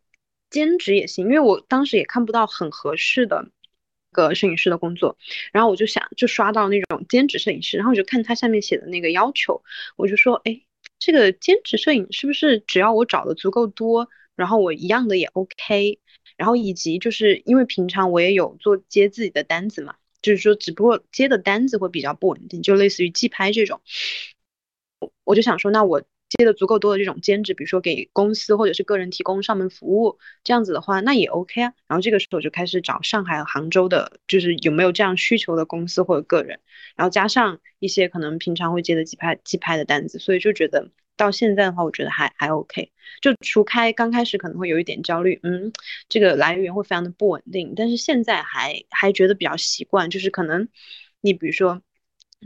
[0.48, 1.26] 兼职也行？
[1.26, 3.50] 因为我当时也看不到很合适的
[4.10, 5.18] 个摄影师的工作，
[5.52, 9.62] 然后我就想，就刷到那种兼职摄影师，然后我就看他下面写的那个要求，
[9.96, 10.62] 我就说，哎，
[10.98, 16.00] 这个兼职摄影是不是只要我找的足够多，然后我一样的也 OK？
[16.38, 23.82] 然后以及就是因为平常我也有做接自己的单子嘛，就是说只不过接的单子会比较不稳定，就类似于寄拍这种，
[25.24, 31.72] 我就想说，那我接的足够多的这种兼职，比如说给公司或者是个人提供上门服务，这样子的话，那也 OK 啊。
[31.88, 36.60] 然后这个时候就开始找上海和杭州的，就是有没有这样需求的公司或者个人，
[36.96, 40.90] 然后加上一些可能平常会接的寄拍寄拍的单子，所以就觉得。
[41.18, 45.72] 到现在的话，我觉得还还 OK，就除开刚开始可能会有一点焦虑，嗯，
[46.08, 50.68] 这个来源会非常的不稳定，但是现在还还觉得比较习惯，就是可能
[51.20, 51.82] 你比如说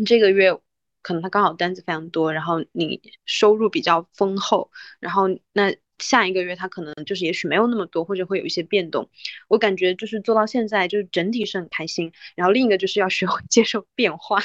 [0.06, 0.58] 这个月
[1.02, 9.08] 可能他刚好单子非常多，然后你收入比较丰厚，然后那下一个月他可能就是也许没有那么多，或者会有一些变动。
[9.48, 14.42] 我感觉就是做到现在就是整体是很开心，然后另一个就是要学会 接受变化。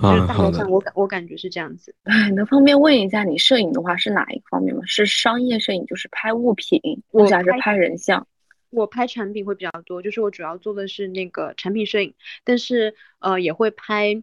[0.00, 1.94] 就是大头上，我感我感觉是这样子。
[2.04, 4.82] 哎， 能方便问一下，你摄影的话是哪一个方面吗？
[4.86, 6.80] 是商业摄影，就是拍物品，
[7.10, 8.26] 或者是拍人像？
[8.70, 14.14] 我拍产品会比较多，就是我主要做的是那个产品摄影，但是呃也会拍，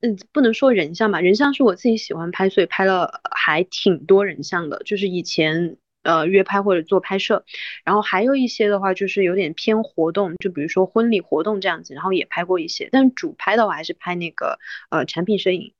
[0.00, 5.76] 嗯，不能说人像吧，人像是我自己喜欢拍，所以拍了还挺多人像的，就是以前。
[6.02, 7.44] 呃，约拍或者做拍摄，
[7.84, 14.58] 然后还有一些的话就是有点偏活动，就比如说婚礼活动这样子，然后也拍过一些，但主拍的话还是拍那个
[14.90, 15.74] 呃产品摄影，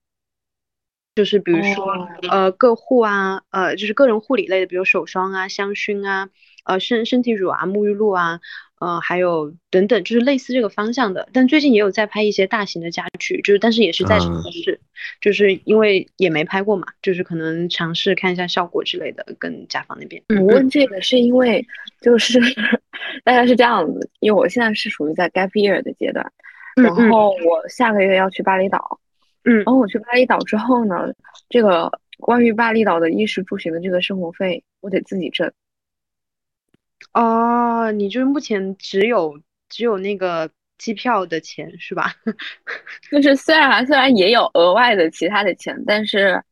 [1.15, 6.29] 就是比如说呃个护啊，呃就是个人护理类的，比如手霜啊、香薰啊、
[6.65, 8.41] 呃身身体乳啊、沐浴露啊。
[8.81, 14.81] 呃，还有等等，就是类似这个方向的，但最近也有在拍一些大型的家具，就是但是也是在尝试，
[15.21, 20.23] 就是因为也没拍过嘛，就是可能尝试看一下效果之类的，跟甲方那边。
[20.29, 21.62] 我问这个是因为
[22.01, 22.40] 就是
[23.23, 26.33] 大概是这样子，因为我现在是属于在 gap year 的阶段，
[26.77, 28.99] 然后我下个月要去巴厘岛，
[29.45, 31.12] 嗯，然后我去巴厘岛之后呢，
[31.51, 35.53] 这个关于巴厘岛的衣食住行的这个生活费，我得自己挣。
[37.13, 42.14] 哦，你就是目前只有只有那个机票的钱是吧？
[43.11, 46.43] 就是虽然虽然也有额外的其他的钱，但是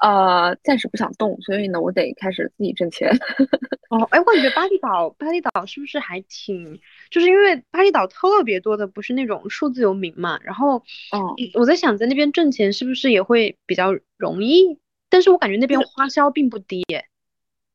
[0.00, 3.10] 呃暂时不想动，所以呢我得开始自己挣钱。
[3.90, 14.78] 哦，哎，我感觉巴厘岛巴厘岛是不是还挺，就是因为巴厘岛特别多的不是那种数字游民嘛，然后哦，我在想在那边挣钱是不是也会比较容易？
[15.08, 17.06] 但是我感觉那边花销并不低耶，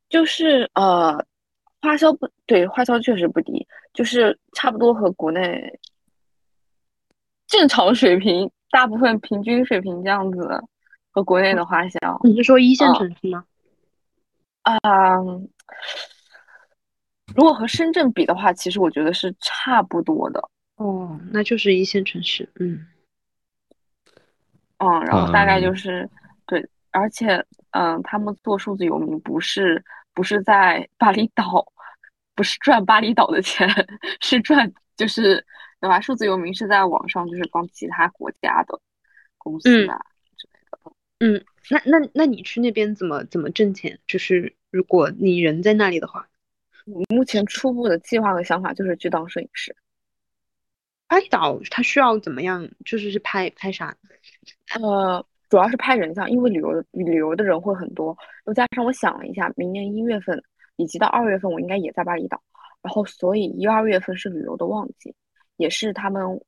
[0.09, 1.25] 就是呃。
[1.87, 5.79] 花销不对，花销确实不低，就是差不多和国内
[7.47, 10.61] 正常水平，大部分平均水平这样子，
[11.11, 12.19] 和国内的花销。
[12.25, 13.45] 你是说一线城市吗？
[14.63, 15.15] 啊，
[17.33, 20.43] 如果和深圳比的话，其实我觉得是差不多的。
[20.75, 22.85] 哦，那就是一线城市，嗯
[24.79, 26.09] 嗯，然后大概就嗯是
[26.47, 29.81] 对，而且嗯，他们做数字游民不是
[30.13, 31.65] 不是在巴厘岛，
[32.37, 33.67] 不是赚巴厘岛的钱，
[34.21, 35.43] 是赚就是
[35.81, 35.99] 对吧？
[35.99, 38.79] 数字游民是在网上就是帮其他国家的
[39.37, 39.99] 公司嗯啊
[40.37, 40.91] 之类的。
[41.19, 43.99] 嗯，那那那你去那边怎么怎么挣钱？
[44.05, 46.27] 就是如果你人在那里的话，
[46.85, 49.75] 我目前初步的计划和想法就是去当摄影师。
[51.07, 52.69] 巴厘岛它需要怎么样？
[52.85, 53.95] 就是是拍拍啥？
[54.79, 60.43] 呃，主要是拍人像，因为旅游的旅游的人会很多，又加上我想了一下，明年一月份
[60.77, 62.41] 以及到二月份我应该也在巴厘岛，
[62.81, 65.13] 然后所以一二月份是旅游的旺季，
[65.57, 66.41] 也是他们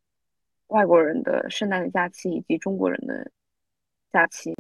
[0.68, 3.30] 外国人的圣诞的假期以及中国人的
[4.14, 4.56] 假期，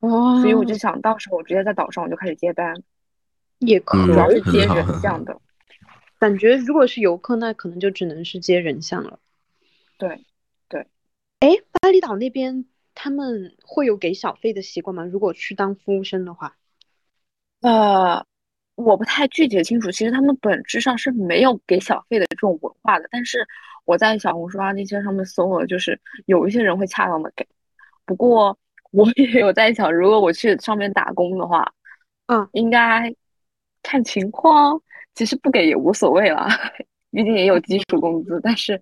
[0.00, 2.82] 哦所以我就想到时候我直接在岛上我就开始接单，
[3.60, 5.40] 也可以主要是以，接人像的，
[6.20, 9.18] 感觉如果是游客，那可能就只能是接人像了。
[9.96, 10.24] 对。
[11.40, 12.64] 哎，巴厘岛那边
[12.94, 15.04] 他们会有给小费的习惯吗？
[15.04, 16.56] 如果去当服务生的话，
[17.64, 18.22] 呃，
[18.74, 23.08] 我不太具体的清楚，其实他们本质上是没有给小费的这种文化的。
[23.10, 23.38] 但是
[23.86, 27.46] 我在小红书啊那些上面搜了，就是有一些人会恰当的给。
[28.04, 28.58] 不过
[28.92, 31.66] 我也有在想，如果我去上面打工的话，
[32.26, 33.10] 嗯，应该
[33.82, 34.78] 看情况，
[35.14, 36.46] 其实不给也无所谓了，
[37.10, 38.38] 毕竟也有基础工资。
[38.42, 38.78] 但是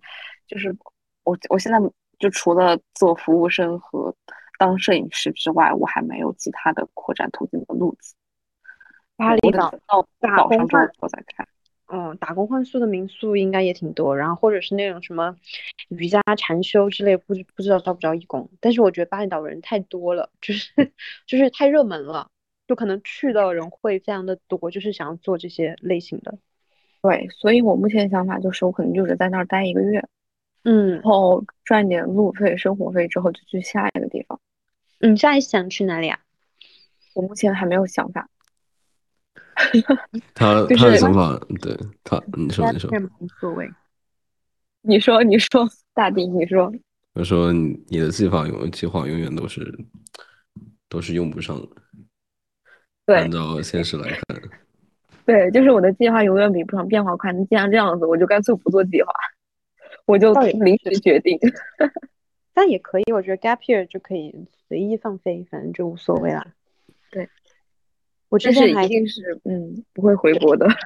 [0.48, 0.76] 就是
[1.22, 1.78] 我我现在
[2.18, 4.12] 就除了做服务生和
[4.58, 8.16] 当摄影师之外，我还没有其他的扩展途径的路子。
[9.16, 11.46] 巴厘岛到打工换我再看。
[11.94, 15.36] 嗯，打工换宿的民宿应该也挺多，然后或者是那种什么
[15.88, 18.48] 瑜伽禅修之类，不知不知道招不招义工。
[18.60, 20.72] 但是我觉得巴厘岛人太多了，就是
[21.26, 22.30] 就是太热门了，
[22.66, 26.38] 就可能去的人会非常的多，就是想要做这些类型的。
[27.02, 30.02] 对，所以我目前的想法就是，我可能就是在那儿待一个月，
[30.64, 34.40] 嗯然后赚点路费、生活费之后，就去下一个地方。
[34.98, 36.20] 你下一想去哪里啊？
[37.12, 38.30] 我目前还没有想法。
[40.34, 43.68] 他就是他的想法，对他，你说你说，无所谓。
[44.82, 46.72] 你说，你说，大地，你说，
[47.14, 49.78] 我说你你的计划永计划永远都是
[50.88, 51.68] 都是用不上的，
[53.06, 54.42] 对按照现实来看，
[55.24, 57.32] 对，就是我的计划永远比不上变化快。
[57.32, 59.12] 那既然这样子，我就干脆不做计划，
[60.06, 61.38] 我就临时决定。
[62.54, 64.34] 但也可以，我觉得 gap year 就可以
[64.68, 66.44] 随意放飞，反正就无所谓啦。
[68.38, 70.66] 对，我之前还一定是嗯不会回国的。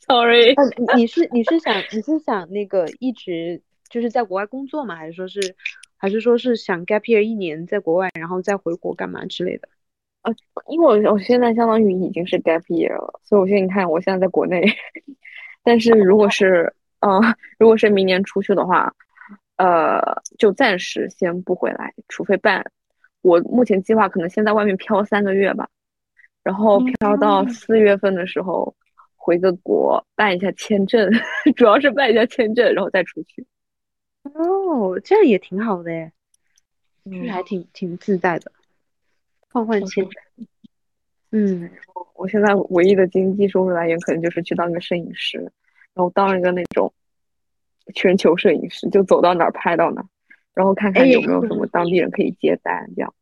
[0.00, 4.96] Sorry，呃，你你是你是想你是想那个一直就是在国外工作吗？
[4.96, 5.54] 还是说是
[5.96, 9.68] 还是说是想 gap year 一年在国外，然后再回国干嘛之类的？
[10.68, 14.62] 因为我我现在相当于已经是 gap year 了，所以我现在你看我现在在国内，
[15.62, 18.92] 但是如果是嗯、呃如果是明年出去的话，
[19.56, 20.00] 呃，
[20.38, 22.70] 就暂时先不回来，除非办。
[23.22, 25.68] 我目前计划可能先在外面漂三个月吧，
[26.42, 28.74] 然后漂到四月份的时候
[29.16, 31.10] 回个国办一下签证，
[31.56, 33.46] 主要是办一下签证，然后再出去。
[34.22, 36.12] 哦，这样也挺好的诶，
[37.04, 38.52] 就是嗯还挺挺自在的，
[39.50, 40.46] 换换签证。
[41.32, 41.70] 嗯，
[42.14, 45.38] 我现在唯一的经济收入来源可能就是去当个摄影师，
[45.94, 46.92] 然后当一个那种
[47.94, 50.06] 全球摄影师，就走到哪儿拍到哪儿，
[50.54, 53.14] 然后看看哎有没有什么当地人可以接单，这样。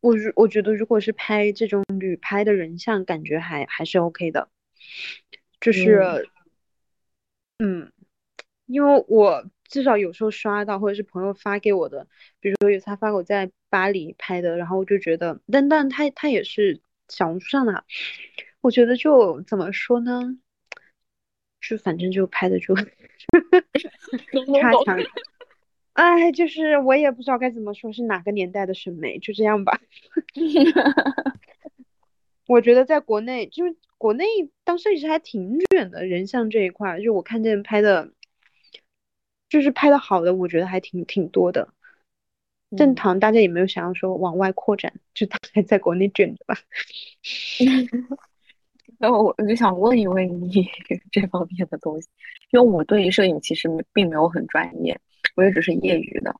[0.00, 4.48] 我如我觉得如果是拍这种旅拍的人像，感觉还还是 OK 的，
[5.60, 6.30] 就是
[7.58, 7.92] 嗯，
[8.64, 12.06] 因为我至少有时候刷到或者是朋友发给我的，
[12.40, 17.84] 比如说有他发给我在巴黎拍的，然后我就觉得，但但他他也是小红书上的，
[18.62, 20.38] 我觉得就怎么说呢，
[21.60, 22.74] 就反正就拍的就
[24.60, 24.98] 差强，
[25.92, 29.80] 哎，就是我也不知道该怎么说，是哪个年代的审美，就这样吧。
[32.46, 34.24] 我觉得在国内，就是国内
[34.64, 38.12] 当摄影师还挺卷的，人像这一块儿，就我看见拍的，
[39.48, 41.72] 就是拍的好的，我觉得还挺挺多的。
[42.76, 46.56] 正嗯常大家也没有想要说往外扩展，就大概在国内卷着吧。
[48.98, 50.68] 那我我就想问一问你
[51.10, 52.08] 这方面的东西，
[52.52, 55.00] 因为我对于摄影其实并没有很专业，
[55.40, 56.36] 我也只是业余的。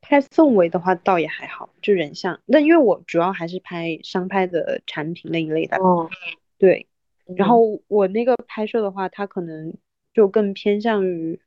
[0.00, 2.40] 拍氛围的话倒也还好，就人像。
[2.46, 6.08] 那因为我主要还是拍商拍的产品那一类的，哦，
[6.56, 6.86] 对。
[7.36, 9.74] 然嗯后我那个拍摄的话，它可能
[10.14, 11.38] 就更偏向于，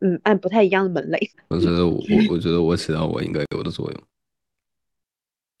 [0.00, 1.30] 嗯，按不太一样的门类。
[1.46, 4.02] 我觉得我我我觉得我起到我应该有的作用。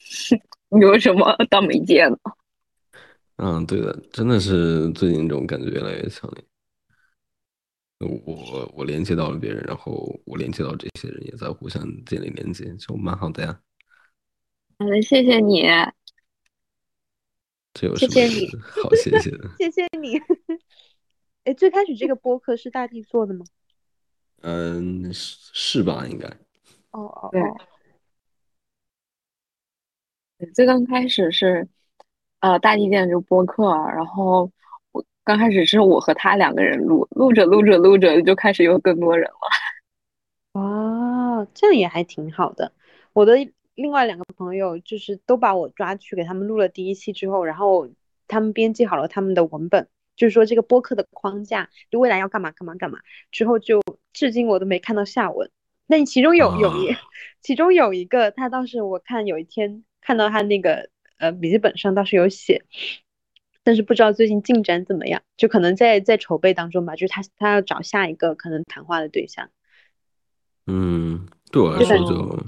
[0.76, 2.18] 你为什么当没见呢？
[3.36, 6.44] 嗯，对的，真的是最近这种感觉越来越强烈。
[8.00, 13.60] 我我连接到了别人，然后我连接到这些人也在互相建立连接，就蛮好的呀。
[14.78, 15.62] 好的，谢谢你。
[17.74, 18.50] 这有什么谢谢你
[18.82, 19.50] 好谢谢的？
[19.58, 20.18] 谢谢 你。
[21.44, 23.44] 哎，最开始这个播客是大地做的吗？
[24.42, 26.06] 嗯，是是吧？
[26.06, 26.28] 应该。
[26.90, 27.56] 哦哦哦，
[30.54, 31.68] 最刚开始是，
[32.40, 34.50] 呃，大地建这个播客，然后我
[35.28, 39.36] 刚开始是我和他两个人录，录着录着录着就开始有更多人了。
[40.58, 42.72] 哦，这样也还挺好的。
[43.12, 43.34] 我的
[43.74, 47.90] 另外两个朋友就是都把我抓去给他们录了第一期之后，然后
[48.26, 52.98] 他们编辑好了他们的文本，就是说这个播客的框架，就未来要干嘛干嘛干嘛，
[53.30, 53.82] 之后就
[54.14, 55.50] 至今我都没看到下文。
[55.86, 56.98] 那其中有有一，啊
[57.42, 62.64] 其中有一个他倒是我看有一天看到他那个呃笔记本上倒是有写，
[63.68, 69.46] 但是不知道最近进展怎么样，就可能在在筹备当中吧，就是他他要找下一个可能谈话的对象。
[70.66, 72.46] 嗯，对我来说就，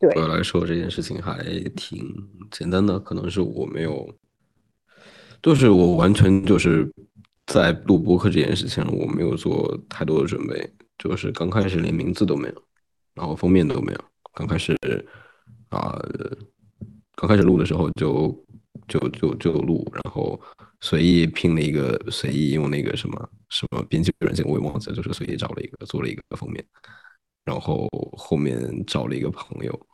[0.00, 1.44] 对对我来说这件事情还
[1.76, 1.96] 挺
[2.50, 4.12] 简单的，可能是我没有，
[5.40, 6.92] 就是我完全就是
[7.46, 10.68] 在录播客这件事情，我没有做太多的准备，
[10.98, 12.54] 就是刚开始连名字都没有，
[13.14, 14.76] 然后封面都没有，刚开始
[15.68, 15.96] 啊、
[17.14, 18.41] 刚开始录的时候就
[18.92, 20.38] 就就就录，然后
[20.80, 26.62] 随意拼了一个，随意用那个什么什么编辑软件我也忘记了，就是随意找了一个做了一个封面。
[27.44, 28.54] 然后后面
[28.86, 29.86] 找了一个朋友，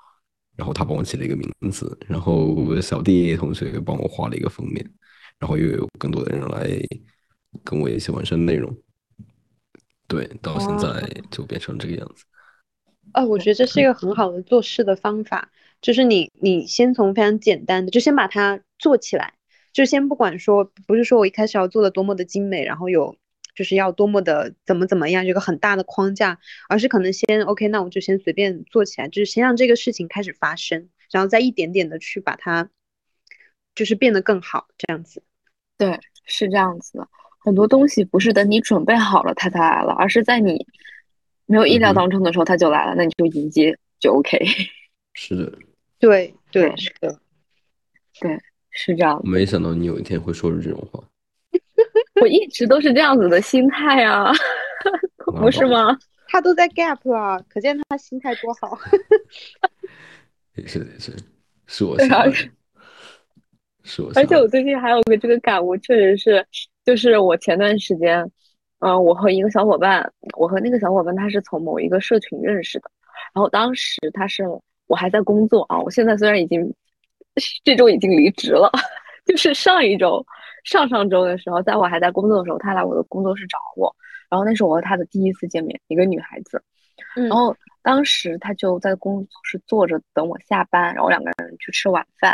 [0.57, 4.85] 然后他帮我起了一个名字，然后小弟同学帮我画了一个封面，
[5.39, 6.69] 然后又有更多的人来
[7.65, 8.77] 跟我一起完成内容。
[10.07, 12.25] 对，到现在就变成这个样子。
[13.15, 19.35] 哦，我觉得这是一个很好的做事的方法，就是你你先从非常简单的，就先把它做起来，
[19.73, 23.17] 就先不管说，不是说我一开始要做的多么的精美，然后有
[23.55, 32.71] 就是要多么的怎么怎么样，有个很大的框架，而是可能先 OK，那我就先随便做起来，就是先让这个事情开始发生，然后再一点点的去把它
[33.75, 35.23] 就是变得更好，这样子。
[35.77, 37.09] 对，是这样子的。
[37.41, 40.67] 很多东西不是等你准备好了它才来了，而是在你
[41.47, 44.45] 没有意料当中的时候它就来了，那你就迎接就 OK。
[45.15, 45.59] 是的，
[45.99, 47.21] 对对，嗯是的。
[48.21, 48.39] 对，
[48.81, 49.29] 是这样子。
[49.29, 51.03] 没想到你有一天会说出这种话。
[52.23, 54.33] 我一直都是这样子的心态啊
[55.41, 55.99] 不是吗？
[56.29, 58.79] 他都在 gap 了，可见他心态多好。
[60.55, 61.13] 也是也是，
[61.67, 62.13] 是我是
[64.03, 64.37] 我而且。
[64.37, 66.47] 我最近还有个这个感悟，确实是，
[66.85, 68.31] 就是我前段时间，
[68.81, 72.91] 嗯、我和一个小伙伴，我和那个小伙伴他是从某一个社群认识的，
[73.35, 74.45] 然后当时他是
[74.87, 76.75] 我还在工作啊，我现在虽然已经
[77.65, 78.71] 这周已经离职了，
[79.27, 80.25] 就是上一周、
[80.65, 83.95] 上上周的时候，在我还在工作的时候，他来我的工作室找我，
[84.31, 86.63] 然后那是我和他的第一次见面，一个女孩子，
[87.17, 87.29] 嗯。
[87.29, 92.31] 然后当时他就在工作室坐着等我下班，然后两个人去吃晚饭，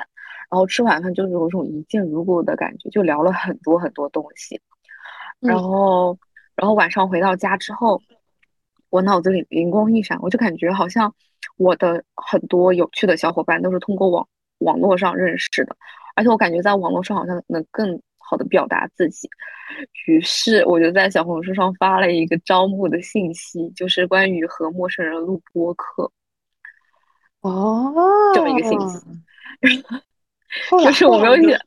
[0.50, 4.60] 然后吃晚饭就是有一种一见如故的感觉，就聊了很多很多东西，
[5.40, 5.62] 然嗯。
[5.62, 6.18] 后
[6.56, 8.00] 然后晚上回到家之后，
[8.90, 11.12] 我脑子里灵光一闪，我就感觉好像
[11.56, 14.26] 我的很多有趣的小伙伴都是通过网
[14.58, 15.76] 网络上认识的，
[16.14, 19.28] 而且我感觉在网络上好像能更好的表达自己。
[20.06, 26.10] 于是我就在小红书上发了一个招募的信息，就是关于和陌生人录播客
[27.40, 27.92] 哦，
[28.34, 28.98] 这么一个信息。
[30.82, 31.60] 就是我没有后来就想，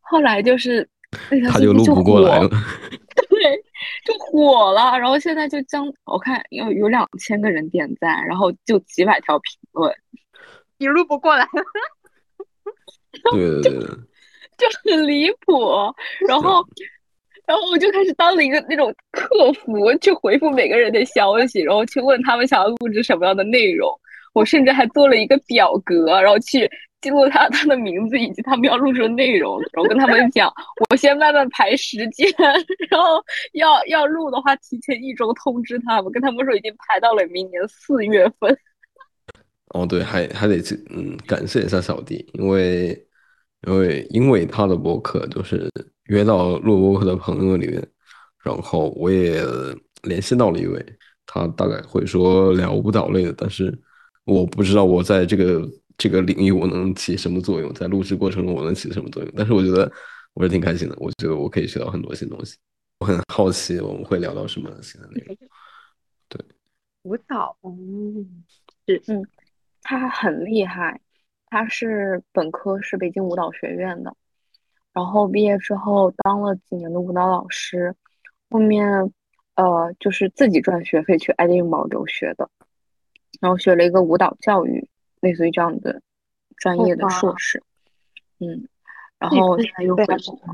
[0.00, 0.88] 后来就是
[1.30, 2.48] 那条他就录信息就火不过来了。
[2.48, 3.64] 对，
[4.04, 9.94] 就火了，然后现在就将我看有有两千个人点赞，然后就几百条评论，
[10.78, 11.62] 你录不过来，对
[13.32, 13.72] 对对对，
[14.58, 15.60] 就很离谱。
[16.28, 16.64] 然后，
[17.46, 23.90] 然后我就开始当了一个那种客服，去回复每个人的消息，然后去问他们想要录制什么样的内容。
[24.32, 30.48] 我甚至还做了一个表格，然后去记录他他的名字以及他们要录制的内容，然后跟他们讲，
[30.88, 32.32] 我先慢慢排时间，
[32.88, 33.20] 然后
[33.54, 38.56] 要要录的话，提前一周通知他们，跟他们说已经排到了明年四月份。
[39.70, 43.06] 哦对，还还得去嗯感谢一下小弟，因为
[43.68, 45.70] 因为因为他的博客就是
[46.04, 47.88] 约到录播客的朋友里面，
[48.42, 49.40] 然后我也
[50.02, 50.84] 联系到了一位，
[51.24, 53.72] 他大概会说聊舞蹈类的，但是
[54.24, 59.90] 我不知道我在这个这个领域我能起什么作用，在录制过程中我能起什么作用，但是我觉得
[60.34, 62.56] 我是挺开心的，我觉得我可以学到很多新东西，
[62.98, 65.36] 我很好奇我们会聊到什么新的内容。
[66.28, 66.44] 对。
[67.04, 68.44] 舞蹈，嗯，
[69.98, 71.00] 他很厉害，
[71.46, 74.14] 他是本科是北京舞蹈学院的，
[74.92, 77.96] 然后毕业之后当了几年的舞蹈老师，
[78.50, 79.12] 后面
[79.56, 82.48] 呃，就是自己赚学费去爱丁堡留学的，
[83.40, 84.88] 然后学了一个舞蹈教育，
[85.20, 86.00] 类似于这样的
[86.56, 87.60] 专业的硕士。
[88.38, 88.68] 嗯，
[89.18, 90.06] 然后现在又很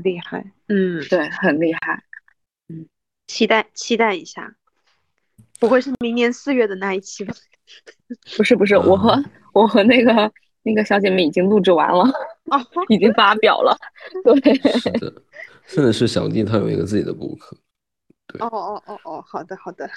[0.03, 0.51] 厉害。
[0.67, 2.03] 嗯，对，很厉害。
[2.69, 2.87] 嗯，
[3.27, 4.55] 期待期待一下，
[5.59, 7.33] 不会是明年四月的那一期吧？
[8.37, 10.31] 不是不是，我和 我和那个
[10.63, 12.05] 那个小姐妹已经录制完了，
[12.89, 13.77] 已经发表了。
[14.23, 15.13] 对，是的，
[15.65, 17.57] 现在是小弟他有一个自己的博客。
[18.27, 19.89] 对，哦哦哦哦，好的好的。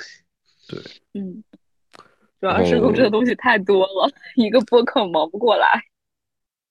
[0.68, 0.78] 对，
[1.14, 1.42] 嗯，
[2.40, 5.66] 主要是录制的东西太多了，一个播客忙不过来，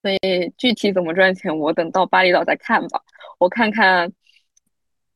[0.01, 3.01] 所以具体怎么赚钱，我等到巴厘岛再看吧。
[3.39, 4.11] 我看看，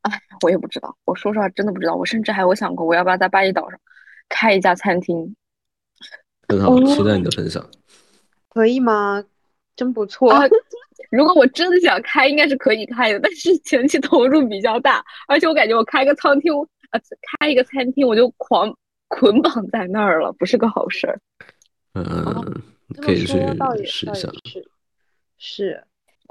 [0.04, 0.96] 哎， 我也不知道。
[1.04, 1.96] 我说实话，真的不知道。
[1.96, 3.78] 我甚至还有想过，我要不要在巴厘岛上
[4.30, 5.36] 开一家餐厅。
[6.48, 7.68] 很好，期待你的分享。
[8.50, 9.24] 可以吗？
[9.76, 10.32] 真不错。
[11.10, 16.54] 如果我真的想开，应该是可以开的，但是前期投入比较大，而且我感觉我开个餐厅，
[16.92, 17.00] 呃，
[17.40, 18.76] 开一个餐厅我就狂
[19.08, 21.20] 捆绑在那儿了，不是个好事儿。
[21.94, 22.62] 嗯，
[23.02, 23.28] 可以去
[23.86, 24.30] 试一下。
[24.44, 24.66] 是
[25.38, 25.84] 是，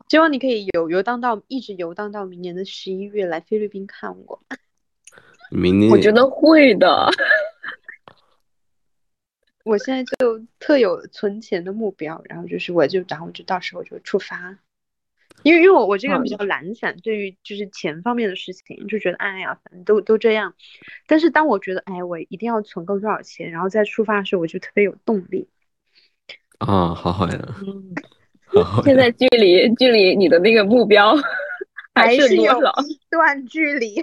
[0.08, 4.42] 希望你可以游游荡到一直游荡到明年的十一月来菲律宾看我。
[5.50, 7.10] 明年我觉得会的。
[9.64, 14.58] 我现在就特有存钱的目标，然后就是我就然后就到时候就出发，
[15.44, 20.54] 因为因为我我这个人比较懒散，对于就是钱方面的事情就觉得哎呀反正都都这样，
[21.06, 25.48] 但是当我觉得哎我一定要存够多少钱，然后再出发的时候，我就特别有动力。
[26.58, 27.94] 啊，好好呀，嗯，
[28.84, 31.14] 现在距离距离你的那个目标
[31.94, 34.02] 还是有一段距离，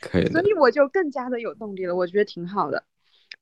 [0.00, 2.84] 可以，所以我就更加的有动力了，我觉得挺好的。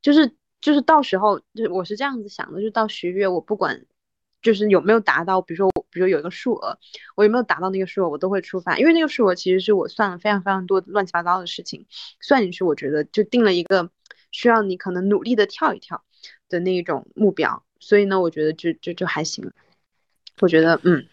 [0.00, 3.84] 就是就是到时候，就我是这样子想的，就到十月，我不管
[4.42, 6.78] 就是有没有达到，比如说我，比如有一个数额，
[7.14, 11.86] 我有没有达到那个数额，我都会出发，因为那个数额其实是我算了非常非常多乱七八糟的事情，
[12.20, 13.90] 算进去，我觉得就定了一个
[14.30, 16.02] 需要你可能努力的跳一跳
[16.48, 19.50] 的那一种目标，所以呢，我觉得就就就还行，
[20.40, 21.04] 我觉得嗯，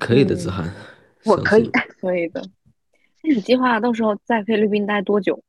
[0.00, 0.68] 可以的，子涵，
[1.24, 2.42] 我可以， 可以的。
[3.22, 5.40] 那你计划到时候在菲律宾待多久？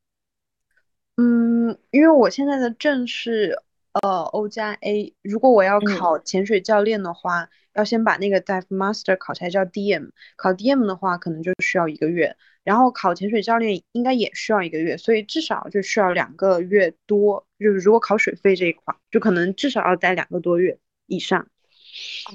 [1.18, 3.58] 嗯，因为我现在的证是
[3.94, 20.78] 呃 O 加 A，如果我要考潜水教练的话，要先把那个 Dive Master 考才叫 DM，考 DM 的话可能就需要一个月，然后考潜水教练应该也需要一个月，所以至少就需要两个月多，就是如果考水费这一块，就可能至少要待两个多月
[21.08, 21.48] 以上。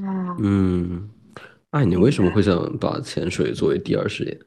[0.02, 1.10] 啊，嗯，
[1.70, 4.40] 哎，你为什么会想把潜水作为第二事业？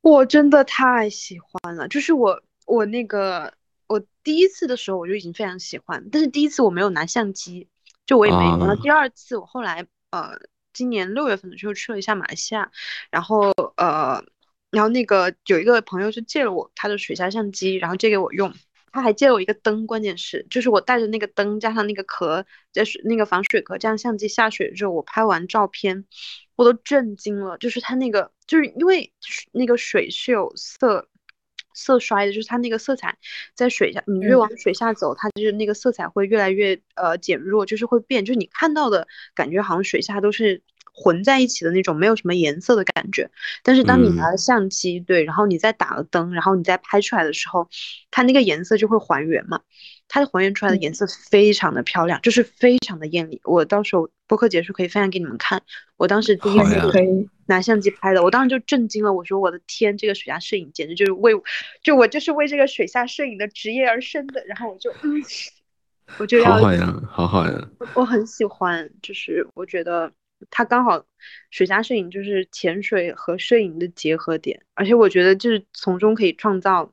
[0.00, 2.42] 我真的太喜欢了，就是我。
[2.64, 3.52] 我那个，
[3.88, 7.68] 我第一次的时候我就已经非常喜欢，但是第一次我没有拿相机，
[8.06, 8.56] 就我也没有。
[8.56, 10.38] 然后第二次我后来，呃，
[10.72, 12.70] 今年六月份的时候去了一下马来西亚，
[13.10, 14.24] 然后呃，
[14.70, 18.54] 然后那个有一个朋友就借了我他的水下相机，然后借给我用，
[18.92, 26.04] 他还借了我一个灯，关键是就是我带着那个灯加上那个壳，在水那个防水壳，这样相机下水之后，我拍完照片，
[26.56, 29.12] 我都震惊了，就是它那个就是因为
[29.52, 31.08] 那个水是有色。
[31.74, 33.16] 色衰的，就是它那个色彩
[33.54, 40.62] 在水下，你越往水下走，它就是那个色彩会越来越呃减弱，就是会变，就是你看到的感觉好像水下都是
[40.92, 43.30] 混在一起的那种，没有什么颜色的感觉。
[43.62, 47.68] 但是当你拿了相机，对，然后你再打了灯，然后你再拍出来的时候，
[48.10, 49.60] 它那个颜色就会还原嘛。
[50.08, 53.40] 它还原出来的颜色非常的漂亮，就是非常的艳丽。
[53.44, 55.62] 我到时候播客结束可以分享给你们看。
[55.96, 56.92] 我当时第一次
[57.46, 59.10] 拿相机拍的，我当时就震惊了。
[59.14, 61.32] 我说我的天，这个水下摄影简直就是为，
[61.82, 64.44] 就我就是为这个水下摄影的职业而生的。
[64.46, 65.22] 然后我就，嗯
[66.18, 67.68] 我就要好好呀，好好呀。
[67.94, 70.12] 我很喜欢，就是我觉得
[70.50, 71.04] 它刚好
[71.50, 76.92] 水下摄影就是潜水和摄影的结合点，而且我觉得就是从中可以创造。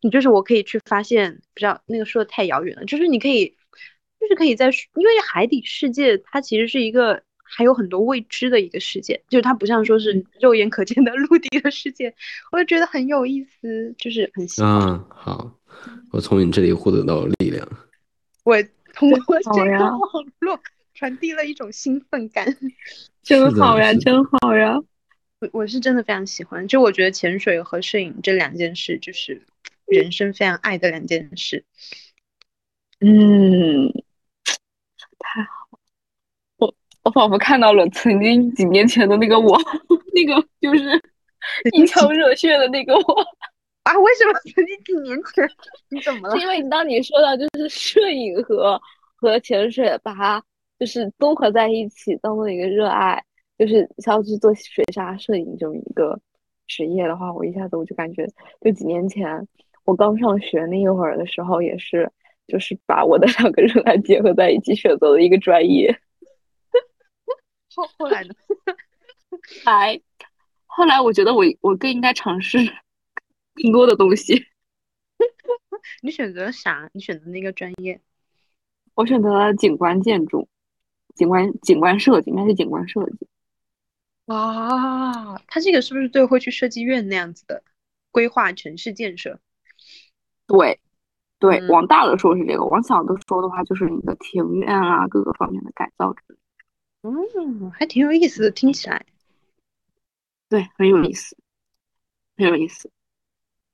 [0.00, 2.84] 你就是我可以去发现，不知道那个说的太遥远了。
[2.84, 3.46] 就是你可以，
[4.18, 12.12] 就是可以在，因为海底世界它其实是一个还有很多未知的一个世界，就是它不像说是肉眼可见的 陆地的世界，
[12.50, 14.70] 我就觉得很有意思，就是很喜欢。
[14.72, 15.56] 嗯，好，
[16.10, 17.64] 我从你这里获得到力量。
[18.42, 18.56] 我
[18.94, 20.00] 通过这个网
[20.40, 20.60] 络
[20.98, 22.44] 传递了一种兴奋感，
[23.22, 24.76] 真好呀，真好呀。
[25.38, 29.40] 我我是真的非常喜欢，就我觉得潜水和摄影这两件事，就是
[29.86, 31.64] 人生非常爱的两件事。
[32.98, 33.92] 嗯，
[35.20, 35.78] 太好，
[36.56, 36.74] 我
[37.04, 39.56] 我仿佛看到了曾经几年前的那个我，
[40.12, 41.00] 那个就是
[41.76, 43.24] 一腔热血的那个我
[43.84, 43.96] 啊！
[44.00, 45.48] 为什么曾经几年前？
[45.90, 46.34] 你怎么了？
[46.34, 48.82] 是因为你当你说到就是摄影和
[49.14, 50.42] 和潜水，把它
[50.78, 53.22] 就是综合在一起，当做一个热爱。
[53.58, 56.20] 就是想要去做水下摄影这么一个
[56.68, 58.24] 职业的话，我一下子我就感觉，
[58.60, 59.48] 就几年前
[59.84, 62.08] 我刚上学那一会儿的时候，也是
[62.46, 65.98] 就是把我的两个热爱结合在一起选择了一个专业。
[67.74, 68.34] 后后来呢？
[69.66, 70.00] 来，
[70.66, 72.58] 后来我觉得我我更应该尝试
[73.54, 74.46] 更多的东西。
[76.00, 76.88] 你选择啥？
[76.92, 78.00] 你选择那个专业？
[78.94, 80.48] 我选择了景观建筑，
[81.18, 83.26] 景观景观设计，应该是景观设计。
[84.26, 87.62] 哇，他这个是不是最后会去设计院那样子的
[88.10, 89.40] 规划城市建设？
[90.46, 90.80] 对，
[91.38, 96.38] 对，往大的说是这个，往小的说的话就是你的庭院啊，各个方面的改造之类。
[97.02, 99.04] 嗯，还挺有意思的，听起来。
[100.48, 101.36] 对，很有意思，
[102.36, 102.90] 很有意思。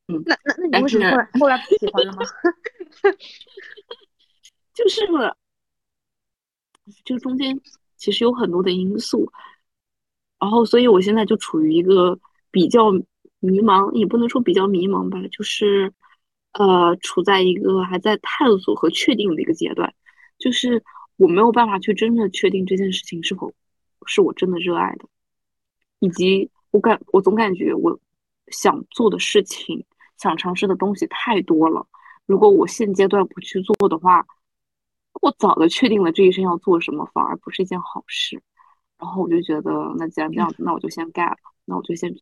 [0.09, 2.22] 嗯，那那那你为什么后来后来不喜欢了吗？
[4.74, 5.07] 就是
[7.05, 7.61] 这个中间
[7.97, 9.30] 其实有很多的因素，
[10.39, 12.18] 然后所以我现在就处于一个
[12.51, 12.91] 比较
[13.41, 15.93] 迷茫，也不能说比较迷茫吧，就是
[16.53, 19.95] 呃处在一个还在探索和确定的一个阶段，
[20.39, 20.82] 就是
[21.16, 23.53] 我没有办法去真的确定这件事情是否
[24.07, 25.07] 是我真的热爱的，
[26.01, 27.99] 以及我感我总感觉我
[28.49, 29.85] 想做的事情。
[30.16, 31.85] 想尝试的东西太多了，
[32.24, 34.24] 如果我现阶段不去做的话，
[35.20, 38.42] 过早的确定了这一生要做什么，反而不是一件好事。
[38.98, 42.14] 然后我就觉得，那既然这样子，那我就先干了，那我就先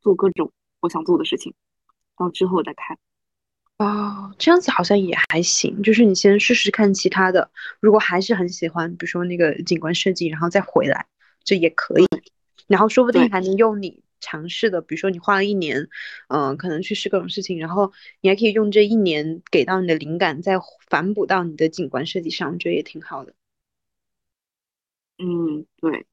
[0.00, 1.54] 做各种我想做的事情，
[2.16, 2.98] 然后之后再看。
[3.78, 11.06] 哦，这样子好像也还行，就是你先试试看其他的，如果还是很喜欢，比如说那个景观设计，然后再回来，
[11.42, 12.06] 这也可以。
[12.66, 14.02] 然后说不定还能用你。
[14.24, 15.88] 尝试的，比如说你花了一年，
[16.28, 20.54] 嗯，可能去试各种事情，然后你还可以用这一年给到你的灵感，再
[20.88, 23.34] 反哺到你的景观设计上，我觉得也挺好的。
[25.18, 26.06] 嗯，对。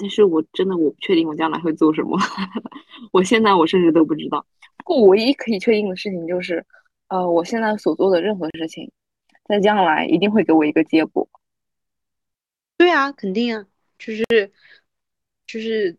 [0.00, 2.16] 但是我真的我不确定我将来会做什么，
[3.12, 4.46] 我现在我甚至都不知道。
[4.78, 6.64] 不过唯一可以确定的事情就是，
[7.08, 8.90] 呃，我现在所做的任何事情，
[9.44, 11.28] 在将来一定会给我一个结果。
[12.76, 13.66] 对啊，肯定啊，
[13.98, 14.24] 就是
[15.46, 15.96] 就是，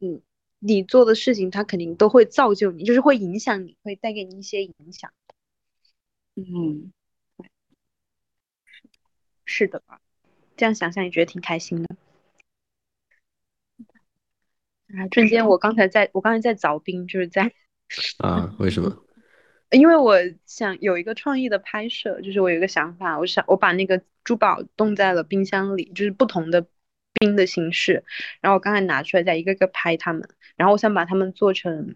[0.00, 0.20] 嗯。
[0.64, 5.12] 你做的事情，它肯定都会造就你，就是会影响你，会带给你一些影响。
[6.36, 6.92] 嗯，
[9.44, 10.00] 是的吧？
[10.56, 11.96] 这样想想也觉得挺开心的。
[14.94, 17.52] 啊，瞬间我刚才在我刚才在凿冰，就是在
[18.22, 18.54] 啊？
[18.60, 19.04] 为什么？
[19.72, 26.68] 因为我想有一个创意的拍摄，就是我有一个想法，我想我把那个珠宝冻在了冰箱里，就是不同的。
[27.22, 28.02] 冰的形式，
[28.40, 31.94] 然后我刚才拿出来，再一个个拍它们，然后我想把它们做成，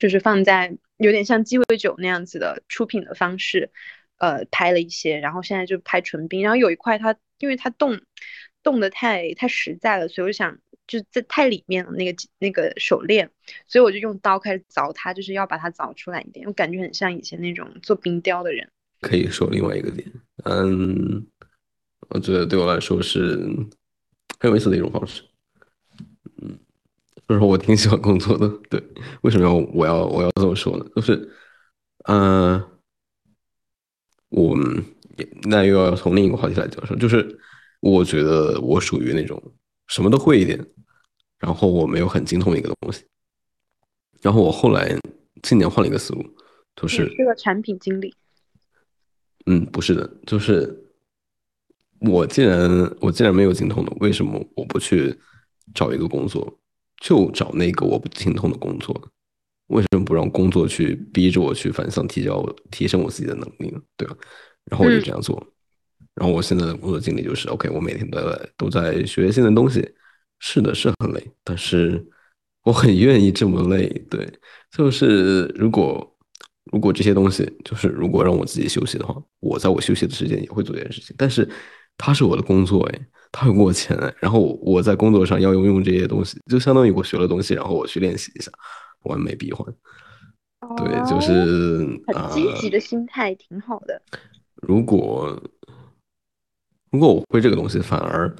[0.00, 3.70] 就是放在有点像鸡尾酒那样子的出品的方式，
[4.16, 8.00] 呃，拍了一些，然后现在就拍纯冰，然后有一块它因为它冻
[8.64, 13.30] 冻的太太实在了，所以我想就在太里面了那个那个手链，
[13.68, 18.68] 所以我就用刀开始凿它，就是要把它凿出来一点，我感觉很像以前那种做冰雕的人。
[19.00, 20.10] 可以说另外一个点，
[20.46, 21.24] 嗯，
[22.08, 23.48] 我觉得对我来说是。
[24.42, 25.22] 很有意思的一种方式，
[26.42, 26.58] 嗯，
[27.28, 28.48] 就是我挺喜欢工作的。
[28.68, 28.82] 对，
[29.20, 30.84] 为什么要我要我要这么说呢？
[30.96, 31.30] 就是，
[32.08, 32.60] 嗯，
[34.30, 34.58] 我
[35.44, 37.38] 那又要从另一个话题来讲说，就是
[37.78, 39.40] 我觉得我属于那种
[39.86, 40.58] 什么都会一点，
[41.38, 43.06] 然后我没有很精通一个东西。
[44.22, 44.98] 然后我后来
[45.44, 46.26] 今年换了一个思路，
[46.74, 48.12] 就是是个产品经理。
[49.46, 50.88] 嗯，不是的，就是。
[52.04, 52.68] 我既然
[53.00, 55.14] 我既然没有精通的，为什么我不去
[55.74, 56.58] 找一个工作，
[57.00, 59.08] 就找那个我不精通的工作？
[59.68, 63.80] 为什么不让工作去逼着我去反向提交、提升我自己的能力呢？
[63.96, 64.14] 对吧？
[64.66, 65.42] 然后我就这样做。
[66.14, 69.88] 然后我现在的工作经历就是，OK，我每天都在都在学新的东西。
[70.40, 72.04] 是的，是很累，但是
[72.64, 73.88] 我很愿意这么累。
[74.10, 74.28] 对，
[74.76, 76.16] 就是如果
[76.72, 81.48] 如果这些东西，就是如果让我自己休息的话，我在我休息的时间也会做这件事情，但是。
[81.96, 88.50] 他是我的工作哎，他会给我钱哎，然后我在工作上要用用这些东西，就相当于我学了东西，然后我去练习一下，
[89.04, 89.74] 完美闭环。
[90.76, 94.00] 对，就是很积极的心态，挺好的。
[94.54, 95.42] 如果
[96.90, 98.32] 如果我会这个东西，反而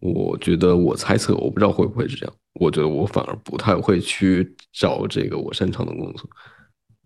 [0.00, 2.34] 我觉得我猜测，我不知道会不会是这样。
[2.54, 6.28] 我觉得我反而不太会去找这个我擅长的工作，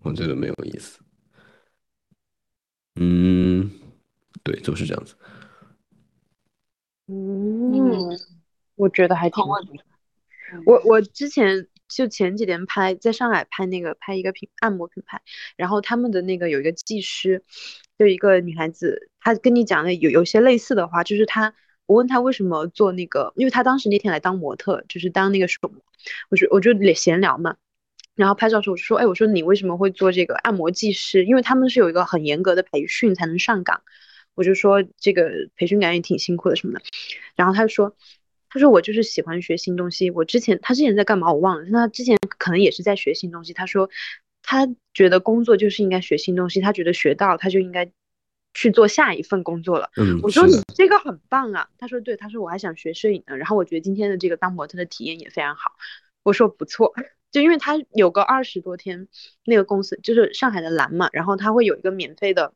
[0.03, 1.01] 我觉得没有意思。
[3.01, 3.71] 嗯，
[4.45, 5.15] 对，就是这样子。
[7.07, 8.19] 嗯，
[8.77, 9.45] 我觉得还挺。
[10.67, 15.21] 我我之前就前几天拍在上海拍那个拍一个品按摩品牌，
[15.57, 17.43] 然后他们的那个有一个技师，
[17.99, 21.55] 就一个女孩子，她跟你讲的有有些类似的话，就是她
[21.87, 25.83] 我问她为什么做那个，因为她当时那天来当模特，就是当那个手模，
[26.31, 27.57] 我就我就闲聊嘛，
[28.15, 31.25] 然后拍照的时候我就说，哎，我说你为什么会做这个按摩技师？
[31.25, 33.83] 因为他们是有一个很严格的培训才能上岗。
[34.35, 36.83] 我就说这个培训感觉也挺辛苦的什么的。
[37.37, 37.97] 然后他就说，
[38.49, 40.11] 他说我就是喜欢学新东西。
[40.11, 43.53] 我之前他之前在干嘛我忘了，他之前可能也是在学新东西。
[43.53, 43.91] 他说
[44.43, 47.91] 他觉得工作就是应该学新东西，他觉得学到他就应该
[48.53, 49.91] 去做下一份工作了。
[49.97, 51.69] 嗯，我说你这个很棒啊。
[51.79, 53.37] 他说对，他说我还想学摄影呢。
[53.37, 55.73] 然后我觉得今天的这个当模特的体验也非常好。
[56.23, 56.95] 我说不错。
[57.33, 59.09] 就因为他有个二十多天，
[59.45, 62.55] 那个公司就是上海的蓝嘛，然后他会有一个免费的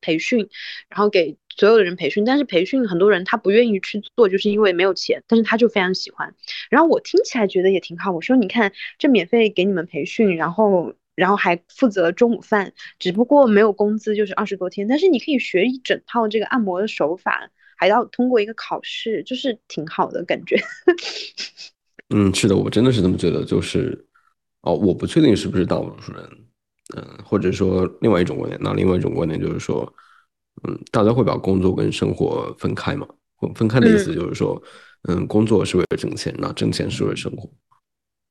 [0.00, 0.48] 培训，
[0.88, 2.24] 然后给所有的人培训。
[2.24, 5.22] 但是培训很多人他不愿意去做，就是因为没有钱。
[5.26, 6.34] 但是他就非常喜欢。
[6.70, 8.12] 然后我听起来觉得也挺好。
[8.12, 14.88] 我说你看，这免费给你们培训，然后然后还负责中午饭，只不过没有工资，就是二十多天。
[14.88, 20.56] 但是你可以学一整套这个按摩的手法，还要通过一个考试，就是挺好的感觉。
[22.14, 24.06] 嗯，是的，我真的是这么觉得，就是。
[24.62, 26.22] 哦，我不确定是不是大多数人，
[26.96, 28.58] 嗯，或者说另外一种观点。
[28.62, 29.92] 那另外一种观点就是说，
[30.64, 33.06] 嗯，大家会把工作跟生活分开嘛？
[33.54, 34.62] 分开的意思就是说，
[35.08, 37.50] 嗯，工作是为了挣钱，那挣钱是为了生活。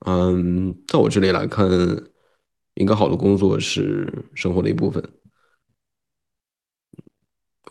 [0.05, 1.67] 嗯，在我这里来看，
[2.75, 5.03] 一个好的工作是生活的一部分。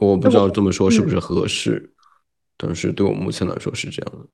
[0.01, 1.93] 我不知道这么说是不是合适，
[2.57, 4.27] 但是对我目前来说是这样的。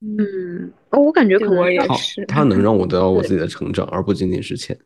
[0.00, 4.78] 嗯，我感觉可能也是，它能让我得到我自己的成长，而不仅仅是钱。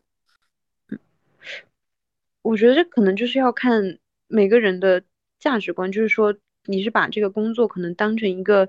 [2.49, 5.03] 我觉得这可能就是要看每个人的
[5.39, 6.35] 价值观，就是说
[6.65, 8.67] 你是把这个工作可能当成一个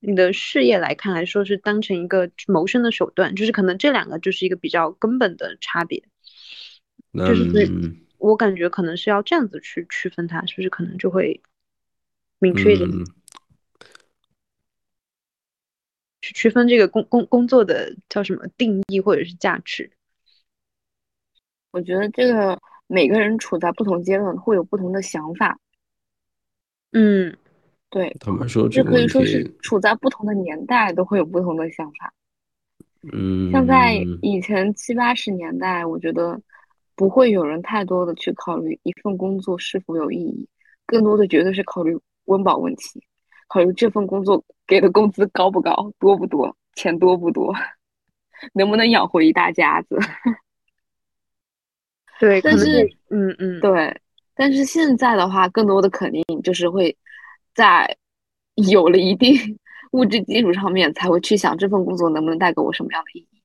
[0.00, 3.34] 你的事业来看，还是说是当成一个谋生的手段？
[3.34, 6.04] 就是可能这两个就是一个比较根本的差别。
[7.14, 7.70] 就是
[8.18, 11.40] 我感觉可能是要这样子去区分它，是不是可能就会
[12.38, 12.90] 明确一点？
[16.20, 19.90] 去区分这个工工工作的叫什么定义或者是价值？
[21.70, 22.60] 我觉得这个
[22.92, 25.58] 每个人处在不同阶段会有不同的想法。
[26.92, 27.34] 嗯，
[27.88, 32.12] 对，他们说这可以说是处在不同的年代都会有不同的想法。
[33.10, 36.38] 嗯，像在以前七八十年代，我觉得
[36.94, 40.46] 不会有人太多的去考虑一份工作是否有意义，
[40.84, 43.02] 更多的绝对是考虑温饱问题。
[43.48, 47.54] 考虑这份工作给的工资高不高，多不多，钱多不多，
[48.52, 49.98] 能不能养活一大家子？
[52.22, 54.00] 对，但是，嗯嗯，对，
[54.36, 56.96] 但是现在的话，更多的肯定就是会
[57.52, 57.96] 在
[58.54, 59.58] 有了一定
[59.90, 63.42] 物质基础上面，才会去想这份工作能不能带给我什么样的意义。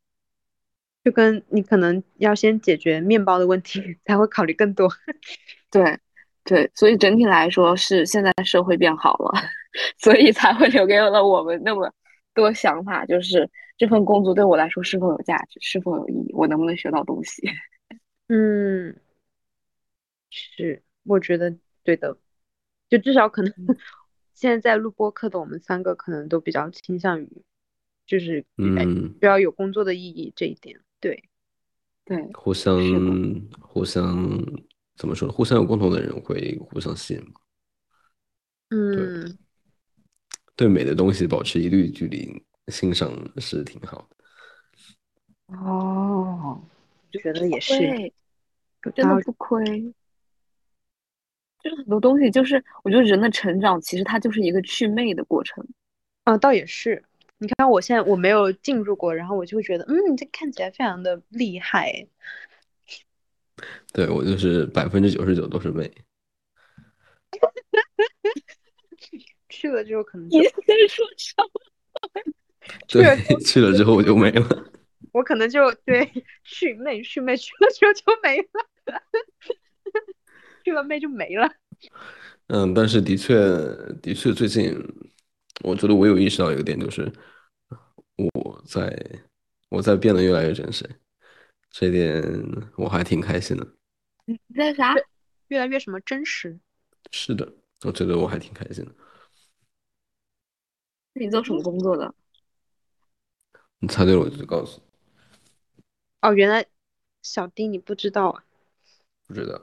[1.03, 4.87] 就跟你可能要先解决面包的问题，才会考虑更多。
[5.71, 5.97] 对。
[6.43, 9.31] 对，所以整体来说是现在社会变好了，
[9.99, 11.91] 所以才会留给了我们那么
[12.33, 17.41] 多想法，就是这份工作对我来说是否有价值，是否有意义，我能不能学到东西？
[18.27, 18.99] 嗯，
[20.29, 22.17] 是，我觉得对的，
[22.89, 23.53] 就至少可能
[24.33, 27.43] 现在在录播课的我们三个可能都比较倾向于，
[28.05, 31.29] 就是嗯，比较有工作的意义这一点，对，
[32.05, 32.77] 对，互相
[33.59, 34.43] 互相。
[34.97, 35.31] 怎么说呢？
[35.31, 37.33] 互相有共同的人会互相吸引吗？
[38.69, 39.37] 嗯，
[40.55, 45.55] 对美的东西保持一定距离欣赏是挺好的。
[45.55, 46.59] 哦，
[47.11, 48.11] 觉得也是，
[48.95, 49.93] 真的不亏。
[51.63, 55.65] 就是很多东西，就是我觉得人的成长其实它就是一个祛魅的过程。
[56.23, 57.03] 啊，倒也是。
[57.39, 62.07] 你看我现在我没有进入过，然后我就会觉得，嗯，这看起来非常的厉害。
[63.91, 65.91] 对我就是百分之九十九都是魅，
[69.49, 70.49] 去了之后可能你在
[70.87, 71.49] 说什么？
[72.87, 74.71] 对，去了之后我就没了。
[75.17, 76.05] 我可能就对
[76.45, 78.47] 去妹去妹去了之后就没了，
[80.63, 81.51] 去了妹就没了。
[82.47, 83.35] 嗯，但是的确
[84.01, 84.73] 的确，最近
[85.63, 87.11] 我觉得我有意识到一个点，就是
[88.15, 88.95] 我在
[89.69, 90.87] 我在变得越来越真实。
[91.71, 92.23] 这点
[92.77, 93.67] 我还挺开心的。
[94.25, 94.93] 你在啥？
[95.47, 96.59] 越来越什么真实？
[97.11, 97.51] 是的，
[97.83, 98.91] 我觉得我还挺开心的。
[101.13, 102.13] 那你做什么工作的？
[103.79, 104.86] 你猜对了，我就告诉你。
[106.21, 106.65] 哦，原来
[107.21, 108.43] 小丁你不知道啊？
[109.27, 109.61] 不知道。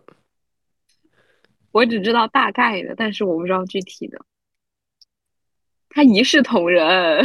[1.72, 4.24] 我只知道大概的，但是我不知道具体的。
[5.88, 7.24] 他一视同仁。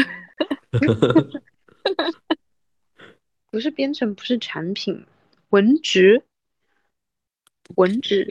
[3.51, 5.05] 不是编程，不是产品，
[5.49, 6.23] 文职，
[7.75, 8.27] 文职，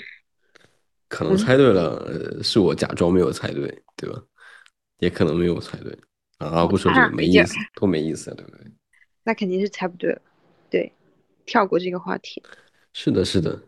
[1.09, 4.22] 可能猜对了，是我假装没有猜对，对吧？
[4.99, 5.96] 也可能没有猜对
[6.38, 6.64] 啊！
[6.66, 8.61] 不说这个没意思，多没意思啊，对不对？
[9.24, 10.22] 那肯定是猜不对了，
[10.71, 10.93] 对。
[11.47, 12.43] 跳过这个话题。
[12.93, 13.59] 是的，是的。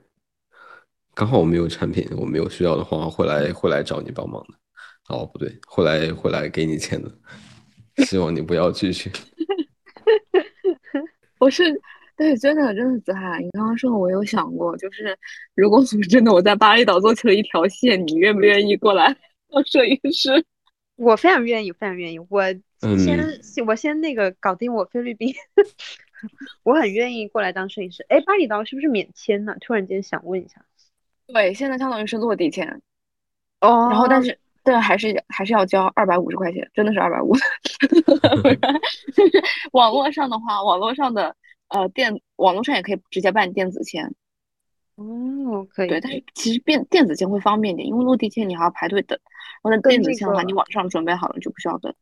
[1.14, 4.54] 刚好我没有产品，我没有需要的话，会来会来找你帮忙的。
[5.08, 7.10] 哦，不对，会来会来给你钱的。
[8.04, 9.10] 希望你不要拒绝。
[11.38, 11.64] 我是
[12.16, 15.18] 对，真的真的，子涵，你刚刚说我有想过，就是
[15.54, 19.16] 如果真的我在巴厘岛做起了一条线，你愿不愿意过来
[19.50, 20.44] 当摄影师？
[20.96, 22.18] 我非常愿意，非常愿意。
[22.18, 22.42] 我
[22.98, 25.34] 先我先那个搞定我菲律宾，
[26.64, 28.04] 我很愿意过来当摄影师。
[28.08, 29.56] 哎，巴厘岛是不是免签呢？
[29.60, 30.64] 突然间想问一下。
[31.26, 32.82] 对，现在相当于是落地签，
[33.60, 37.32] 哦，然后但是对，还是还是要交二百五十块钱，真的是二百五。
[39.72, 41.34] 网络上的话，网络上的
[41.68, 44.12] 呃电，网络上也可以直接办电子签。
[44.96, 45.88] 哦，可以。
[45.88, 49.18] 对，但是其实电电子签会方便点，因为落地签你还要排队等，
[49.62, 51.94] 然后电子签的话，你网上准备好了就不需要等，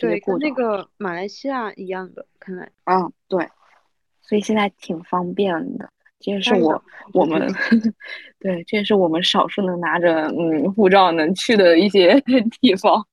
[0.00, 0.38] 对过。
[0.38, 2.72] 跟那个马来西亚一样的，看来。
[2.84, 3.46] 啊，对，
[4.30, 5.90] 所以现在挺方便的。
[6.20, 6.80] 这也是我
[7.12, 7.52] 我们
[8.38, 12.20] 对，这也是我们少数能拿着嗯护照能去的一些
[12.60, 13.04] 地方。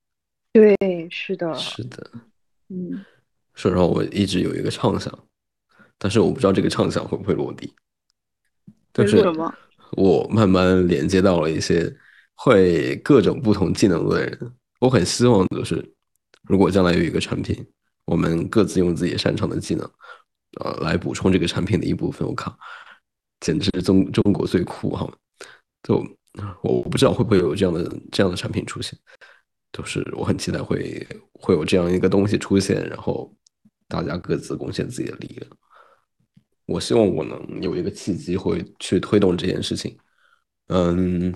[0.54, 0.78] 对，
[1.10, 2.12] 是的，是的，
[2.70, 3.04] 嗯。
[3.56, 5.12] 说实话，我一直有一个畅想，
[5.98, 7.74] 但是我不知道这个畅想会不会落地。
[8.94, 9.24] 就是
[9.94, 11.92] 我慢慢连接到了一些
[12.36, 15.84] 会各种不同技能的人，我很希望就是，
[16.44, 17.66] 如果将来有一个产品，
[18.06, 19.90] 我们各自用自己擅长的技能，
[20.60, 22.28] 呃，来补充这个产品的一部分。
[22.28, 22.58] 我靠！
[23.40, 25.08] 简直中中国最酷哈！
[25.84, 26.04] 就
[26.64, 28.98] 我不知道会不会有这样的这样的产品出现，
[29.72, 33.32] 就是我很期待会会有这样一个东西出现，然后
[33.88, 35.48] 大家各自贡献自己的力量。
[36.66, 39.96] 我希望我能有一个契机会去推动这件事情。
[40.70, 41.32] 嗯，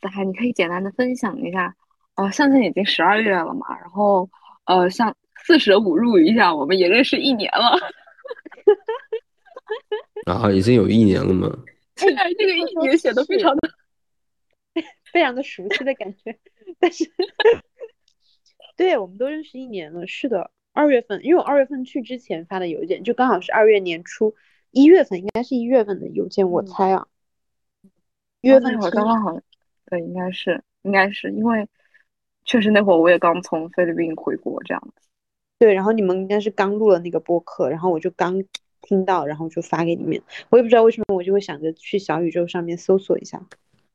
[0.00, 1.74] 子涵，你可以简单的分享一下
[2.14, 4.28] 啊，现在已经十二月了嘛，然后
[4.66, 7.78] 呃，像四舍五入一下，我们也认识一年了。
[10.26, 11.50] 啊，已经有一年了吗？
[11.96, 13.70] 现在这个一年显得非常的，
[15.12, 16.38] 非常的熟悉的感觉。
[16.78, 17.10] 但是，
[18.76, 20.06] 对我们都认识一年了。
[20.06, 24.34] 是的，二月份，因为我二月份去之前发的邮件，就刚好是二月年初，
[24.70, 27.06] 一月份应该是一月份的邮件，我猜啊。
[28.40, 29.40] 一月份那会儿刚刚好，
[29.86, 31.68] 对，应该是，应该是因为
[32.44, 35.08] 确实那会儿我也刚从菲律宾回国，这样子。
[35.62, 38.42] 对，然后你们应该是刚录了那个播客，然后我就刚。
[38.84, 40.20] 听到，然后就发给你们。
[40.50, 43.40] 我也不知道为什么，我就会想着去小宇宙上面搜索一下。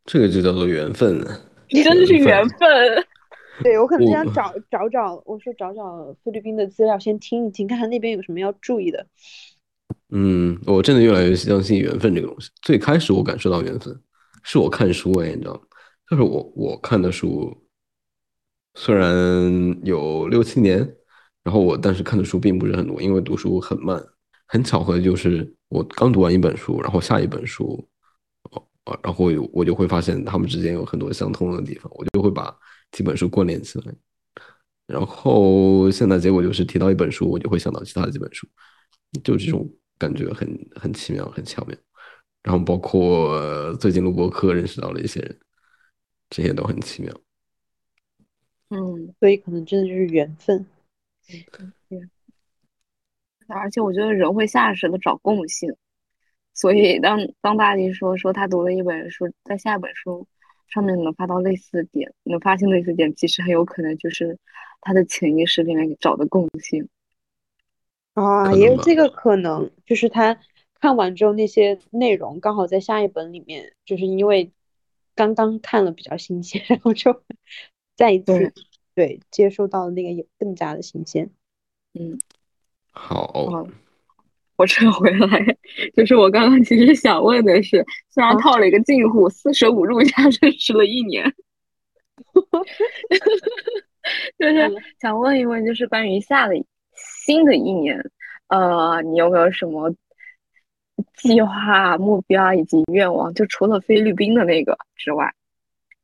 [0.05, 1.41] 这个就叫做缘分啊！
[1.67, 3.05] 真的是缘分。
[3.61, 9.05] 对我可能想找找找，我说找找菲律宾的资料，先听一听，看看那边有什么要注意的。
[10.09, 12.49] 嗯，我真的越来越相信缘分这个东西。
[12.61, 13.93] 最开始我感受到缘分，
[14.41, 15.59] 是我看书哎，你知道吗？
[16.09, 17.53] 就是我我看的书，
[18.75, 19.13] 虽然
[19.83, 20.95] 有六七年，
[21.47, 24.05] 然后我但是看的书并不是很多，因为读书很慢。
[24.49, 27.87] 很巧合的就是，我刚读完一本书，然后下一本书，
[28.51, 32.53] 哦，然后我就会发现他们之间有很多相通的地方，我就会把
[32.91, 33.93] 几本书关联起来。
[34.87, 38.45] 然后现在结果就是提到一本书，我就会想到其他几本书，
[39.23, 41.77] 就这种感觉很很奇妙，很巧妙。
[42.43, 45.39] 然后包括最近录播课认识到了一些人，
[46.29, 47.13] 这些都很奇妙。
[48.69, 50.65] 嗯，所以可能真的就是缘分。
[53.47, 55.73] 而且我觉得人会下意识的找共性，
[56.53, 60.27] 所以当当大力说说他读了一本书，在下一本书
[60.67, 64.37] 上面能发到类似的点，能发现类似点，其实很有可能就是
[64.81, 66.89] 他的潜意识里面找的共性。
[68.13, 70.39] 啊，也有这个可能，就是他
[70.81, 74.51] 看完之后那些内容刚好在下一本里面，就是因为
[75.15, 77.23] 刚刚看了比较新鲜， 然后就
[77.95, 78.53] 再一次
[78.97, 81.29] 对接收到的那个也更加的新鲜，
[81.93, 82.19] 嗯。
[82.89, 83.31] 好，
[84.55, 85.55] 我撤回来，
[85.95, 91.31] 就是我刚刚其实想问的是，虽然套了一个近乎，四舍五入一下认识了一年，
[94.39, 96.55] 就是想问一问，就是关于下的
[96.95, 98.03] 新的一年，
[98.47, 99.93] 呃，你有没有什么
[101.17, 103.31] 计划、目标以及愿望？
[103.35, 105.31] 就除了菲律宾的那个之外，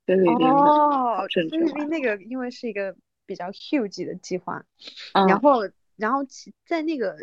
[0.05, 2.95] 菲律宾哦，菲律宾那个因为是一个
[3.25, 4.65] 比较 huge 的计划，
[5.27, 5.69] 然后。
[5.95, 7.15] 然后其在那个，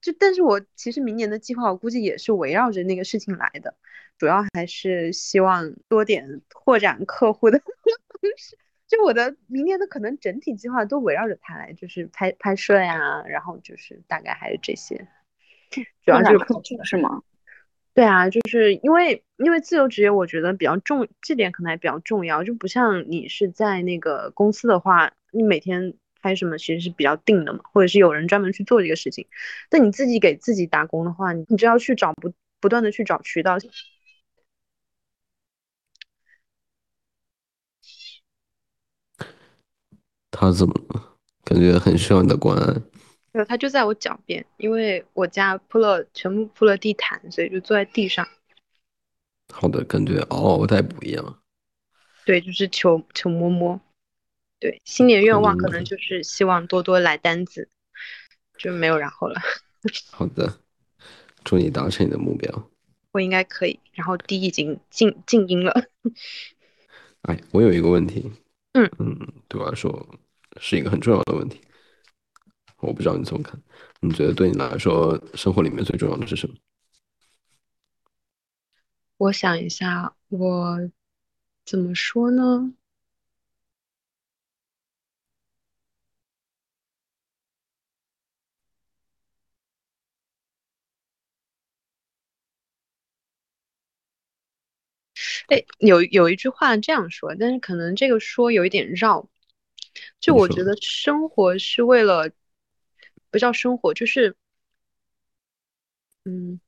[0.00, 3.74] 就但是我其实明年的计划，我估计也是围绕着那个事情来的，
[4.16, 7.60] 主要还是希望多点拓展客户的，
[8.86, 15.08] 就我的明年的可能整体计划都围绕着它来，就是拍拍摄呀，然后就是大概还是这些，
[16.04, 17.24] 主要是客户是吗？
[17.96, 25.94] 对啊，就是因为因为自由职业，我觉得比较重，这点可能还比较重要，就不像你是在那个公司的话，你每天。
[26.22, 29.28] 拍什么，其实是比较定的嘛，或者是有人专门去做这个事情。
[29.70, 33.58] 但你自己给自己打工的话，你你就要去找不不断的去找渠道。
[40.32, 40.74] 他怎么？
[41.44, 42.74] 感觉很需要你的关爱。
[43.36, 48.26] 对，他就在我脚边，因为我家铺了全部铺了地毯，所以就坐在地上。
[49.52, 51.38] 好的，感觉嗷嗷待哺一样。
[52.24, 53.78] 对，就是求求摸摸。
[54.58, 57.68] 对，新年愿望可能就是希望多多来单子，
[58.56, 59.38] 就没有然后了。
[60.10, 60.58] 好的，
[61.44, 62.70] 祝你达成你的目标。
[63.12, 63.78] 我应该可以。
[63.92, 65.88] 然后 D 已经静静音了。
[67.28, 68.32] 哎，我有一个问题。
[68.72, 70.08] 嗯嗯，对我来说
[70.58, 71.60] 是一个很重要的问题。
[72.78, 73.60] 我不知道你怎么看？
[74.00, 76.54] 你觉得对你来说，生活里面最重要的是什么？
[79.18, 80.90] 我想一下，我
[81.64, 82.74] 怎么说呢？
[95.48, 99.28] 哎，有有一句话这样说，但是可能这个说有一点绕。
[100.20, 102.30] 就我觉得生活是为了，
[103.36, 104.34] 不叫生活，就是，
[106.24, 106.58] 嗯。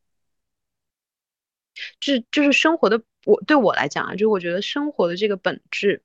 [2.00, 6.02] 就是就是生活的，我对我来讲啊，就我觉得生活的这个本质，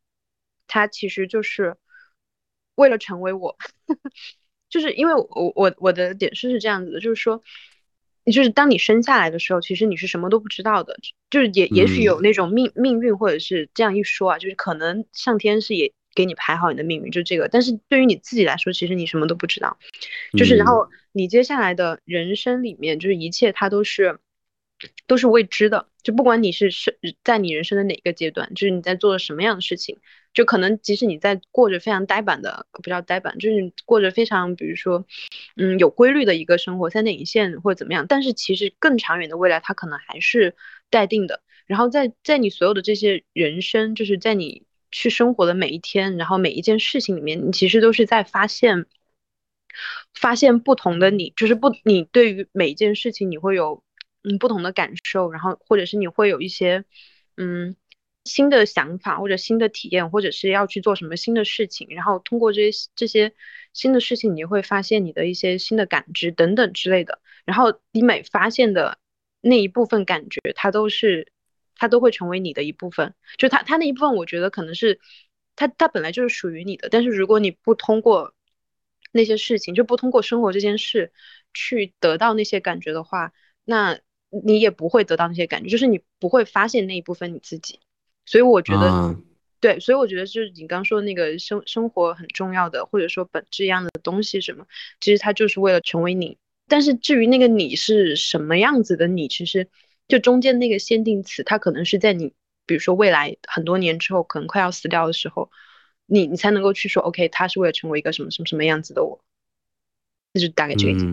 [0.68, 1.78] 它其实就是
[2.76, 3.58] 为了成为我，
[4.70, 7.42] 就是因为我我我的点是是这样子的，就是说，
[8.26, 10.96] 就是当你生下来的时候，其实你是什么都不知道的，
[11.32, 19.78] 就是也也许有那种命命运，或者是这样一说啊，就是可能上天是也给你排好你的命运，就这个，但是对于你自己来说，其实你什么都不知道，
[20.38, 24.20] 就是然后你接下来的人生里面，就是一切它都是。
[25.08, 30.00] 都是未知的，就不管你是是在你人生的哪个阶段，就是你在做什么样的事情，
[30.34, 35.06] 就可能即使你在过着非常呆板的，不叫呆板，就是过着非常，比如说，
[35.56, 40.54] 嗯，有规律的一个生活，三点一线或者怎么样，但是其实更长远的未来，它可能还是
[40.90, 41.42] 待定的。
[41.66, 44.64] 然后在在你所有的这些人生，就是在你
[44.94, 48.86] 去生活的每一天，然后每一件事情里面，你其实都是在发现，
[50.14, 53.84] 发现不同的你，就是不，你对于每一件事情，你会有。
[54.26, 56.86] 嗯，不同的感受，然后或者是你会有一些，
[57.36, 57.76] 嗯，
[58.24, 63.34] 新的想法或者新的体验，或者是要去做什么新的事情，然后通过这些这些
[63.74, 67.20] 新的事情，你会发现你的一些新的感知等等之类的。
[67.44, 68.98] 然后你每发现的
[69.42, 71.33] 那一部分感觉，它都是
[71.84, 73.14] 它都会成为你的一部分。
[73.38, 75.00] 就它它那一部分，我觉得可能是
[75.56, 76.88] 它它本来就是属于你的。
[76.90, 78.34] 但是如果你不通过
[79.12, 81.12] 那些事情，就不通过生活这件事
[81.54, 83.34] 去得到那些感觉的话，
[83.66, 84.00] 那。
[84.44, 87.80] 你也不会得到那些感觉，就是你不会发现那一部分你自己，
[88.26, 89.16] 所以我觉得，
[89.60, 94.66] 对，所以我觉得就是你刚说的那个生生活很重要的，或者说本质一样的东西什么，
[95.00, 96.40] 其实它就是为了成为你。
[96.68, 99.70] 但是至于那个你是什么样子的你，其实
[100.08, 102.34] 就中间那个限定词，它可能是在你，
[102.66, 105.50] 比如说未来很多年之后，可能快要死掉的时候，
[106.06, 109.20] 你你才能够去说，OK，他是为了成为一个什么什么什么样子的我，
[110.34, 111.06] 就是大概这个意思。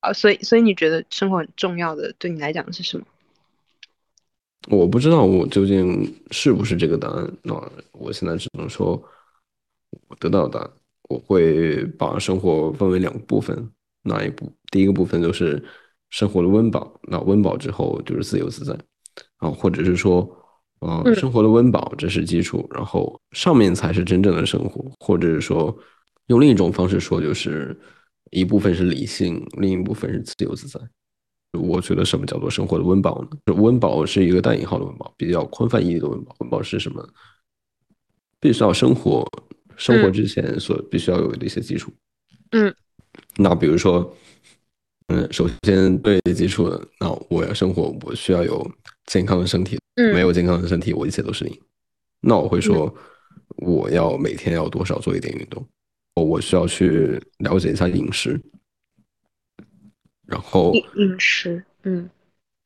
[0.00, 3.06] 啊，所以，所以你觉得生活很重要的，对你来讲是什么？
[4.68, 7.36] 我不知道我究竟是不是这个答案。
[7.42, 7.54] 那
[7.92, 9.02] 我现在只能说，
[10.08, 10.70] 我得到的答案，
[11.08, 13.70] 我会把生活分为两部分。
[14.02, 14.52] 哪一部？
[14.70, 15.60] 第一个部分就是
[16.10, 16.98] 生活的温饱。
[17.02, 18.76] 那温饱之后就是自由自在
[19.36, 20.28] 啊，或者是说，
[20.80, 25.76] 呃，生活的温饱这是基础，然后上面才是真正的生活，或者是说，
[26.26, 27.78] 用另一种方式说就是。
[28.32, 30.80] 一部分是理性，另一部分是自由自在。
[31.52, 33.54] 我觉得什么叫做生活的温饱呢？
[33.54, 36.34] 温饱是一个带引号的温饱，比较宽泛意义的温饱。
[36.40, 37.08] 温饱是什么？
[38.40, 39.24] 必须要生活，
[39.76, 41.92] 生活之前所必须要有的一些基础。
[42.50, 42.74] 嗯，
[43.36, 44.12] 那比如说，
[45.08, 48.68] 嗯，首先最基础的，那我要生活，我需要有
[49.06, 49.78] 健康的身体。
[49.94, 51.60] 嗯，没有健康的身体，我一切都是零。
[52.20, 52.92] 那我会说，
[53.56, 55.64] 我要每天要多少做一点运动。
[56.14, 58.40] 我需要去了解一下饮食，
[60.26, 62.08] 然后饮食，嗯，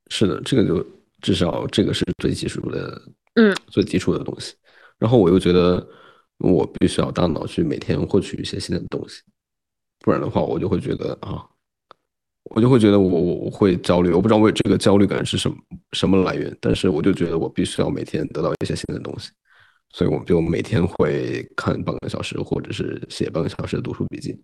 [0.08, 0.86] 是的，这个就
[1.20, 3.02] 至少这个是最基础的，
[3.34, 4.54] 嗯，最基础的东西。
[4.98, 5.84] 然后我又觉得
[6.38, 9.20] 我必须要大脑去每天获取一些新的东西，
[9.98, 11.44] 不然的话，我就会觉得啊，
[12.50, 14.10] 我就会觉得我我我会焦虑。
[14.10, 15.56] 我不知道为这个焦虑感是什么
[15.92, 19.30] 什么来源，但是我就觉得我必须要每天得到一些新的东西。
[19.92, 24.40] 所以我就每天会看半个小时，或者是写半个小时的读书笔记。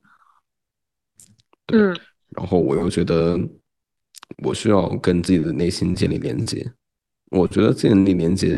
[1.72, 1.96] 嗯，
[2.30, 3.38] 然后我又觉得
[4.42, 6.72] 我需要跟自己的内心建立连接。
[7.30, 8.56] 我觉得建立连接，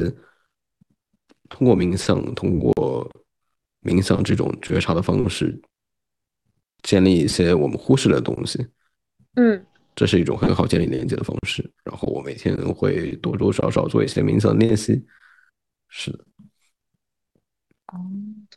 [1.49, 3.11] 通过冥想，通过
[3.83, 5.59] 冥想这种觉察的方式，
[6.83, 8.67] 建立一些我们忽视的东西。
[9.37, 9.65] 嗯
[9.95, 11.69] 这是一种很好建立连接的方式。
[11.85, 15.05] 然后我每天会多多少少做一些冥想练习，
[15.89, 16.19] 是的，
[17.93, 17.99] 哦，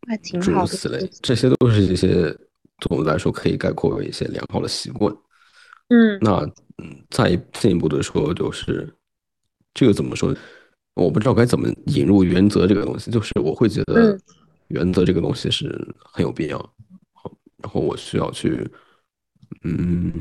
[0.08, 0.72] 还挺诸好的。
[0.72, 2.36] 如此类，这些都是一些
[2.78, 5.12] 总的来说可以概括为一些良好的习惯。
[5.90, 6.40] 嗯那
[6.78, 8.94] 嗯，再进一步的说，就是
[9.74, 10.36] 这个怎么说？
[10.94, 13.10] 我不知道该怎么引入原则这个东西。
[13.10, 14.22] 就是我会觉得嗯
[14.68, 15.68] 原则这个东西是
[15.98, 16.60] 很有必要，
[17.14, 18.70] 好然后我需要去
[19.64, 20.14] 嗯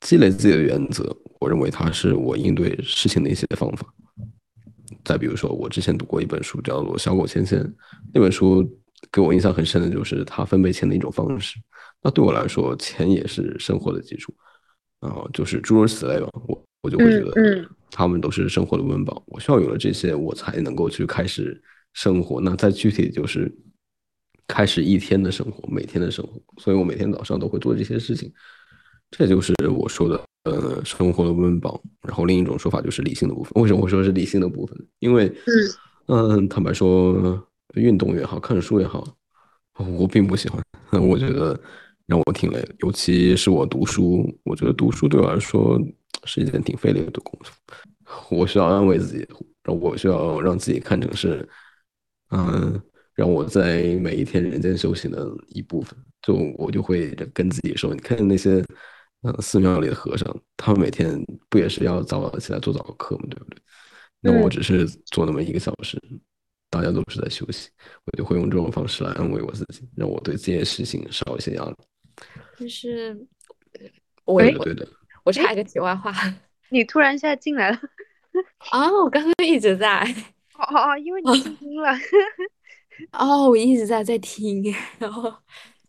[0.00, 1.16] 积累自己的原则。
[1.40, 3.86] 我认为它是我应对事情的一些方法。
[5.04, 7.62] 再比如说，我之前读过一本书，叫做《小狗钱钱》，
[8.12, 8.68] 那本书
[9.10, 11.58] 给我印象很深的就是它分配钱的一种方式。
[12.02, 14.34] 那对我来说，钱也是生活的基础，
[15.00, 16.28] 然后就是诸如此类吧。
[16.46, 19.22] 我我就会觉得，他们都是生活的温饱。
[19.26, 21.60] 我需要有了这些，我才能够去开始
[21.94, 22.40] 生活。
[22.40, 23.50] 那再具体就是
[24.46, 26.40] 开始一天的生活，每天的生活。
[26.58, 28.32] 所以我每天早上都会做这些事情，
[29.10, 31.80] 这就是我说的，呃，生活的温饱。
[32.02, 33.52] 然后另一种说法就是理性的部分。
[33.62, 34.86] 为什么我说是理性的部分？
[35.00, 35.32] 因为，
[36.06, 37.42] 嗯，坦白说，
[37.74, 39.04] 运动也好看书也好，
[39.76, 40.62] 我并不喜欢。
[41.02, 41.58] 我觉得
[42.06, 45.80] 让我挺累的，尤其是我读书，我觉得读书对我来说
[46.24, 47.52] 是一件挺费力的工作。
[48.30, 49.26] 我需要安慰自己，
[49.64, 51.48] 我需要让自己看成是，
[52.30, 52.80] 嗯，
[53.14, 55.96] 让我在每一天人间修行的一部分。
[56.22, 58.64] 就我就会跟自己说，你看那些，
[59.22, 63.24] 呃，寺庙里的和尚，他们每天不也是要早早起来做早课吗？
[63.30, 63.60] 对不对？
[64.20, 66.00] 那我嗯只是做那么一个小时，
[66.70, 67.68] 大家都是在休息，
[68.06, 71.74] 我就会用这种方式来安慰我自己，让我对这件事情少一些压力。
[72.58, 73.14] 就是
[74.24, 74.88] 我 我对的，对的。
[75.24, 76.12] 我插一个题外话
[76.70, 77.80] 你突然一下进来了，
[78.70, 80.00] 啊， 我刚刚一直在
[80.54, 81.90] 哦哦哦，因为你进京了。
[83.12, 84.62] 哦，我一直在在听，
[84.98, 85.79] 然后就是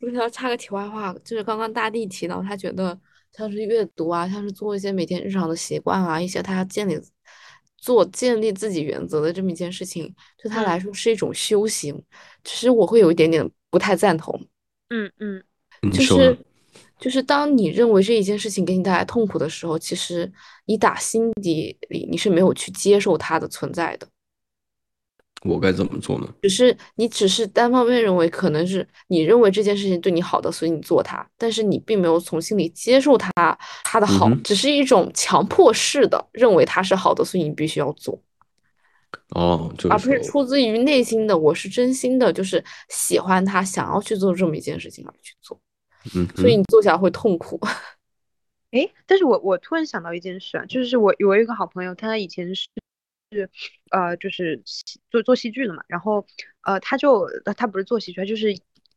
[0.00, 2.98] 我想要插个题外话，就是刚刚大地提到他觉得
[3.32, 6.98] 像是阅读啊，像是做一些每天日常的习惯啊，一些他建立
[7.76, 12.02] 做建立自己原则的这么一件事情，对他来说是一种修行。
[12.44, 14.38] 其实我会有一点点不太赞同。
[14.88, 15.42] 嗯嗯
[15.92, 16.36] 就是
[16.98, 20.30] 就是当你认为这一件事情给你带来痛苦的时候，其实
[20.66, 24.06] 你打心底里你是没有去接受它的存在的，
[25.42, 26.28] 我该怎么做呢？
[26.42, 33.30] 只是你只是单方面认为可能是你认为这件事情对你好的，所以你做它，但是你并没有从心里接受它
[33.84, 38.20] 它的好，嗯只是一种强迫式的认为它是好的，所以你必须要做。
[39.30, 45.60] 哦，就而不是出自于内心的，我是真心的，就是喜欢他，想要去做这么一件事情而去做，
[46.14, 47.58] 嗯，所以你做起来会痛苦。
[48.72, 52.68] 哎，但是我我突然想到一件事啊，就是我我有一个好朋友，他以前是
[53.30, 53.48] 是
[53.90, 56.26] 呃就是戏做做戏剧的嘛，然后
[56.62, 58.56] 呃他就他不是做戏剧，他就是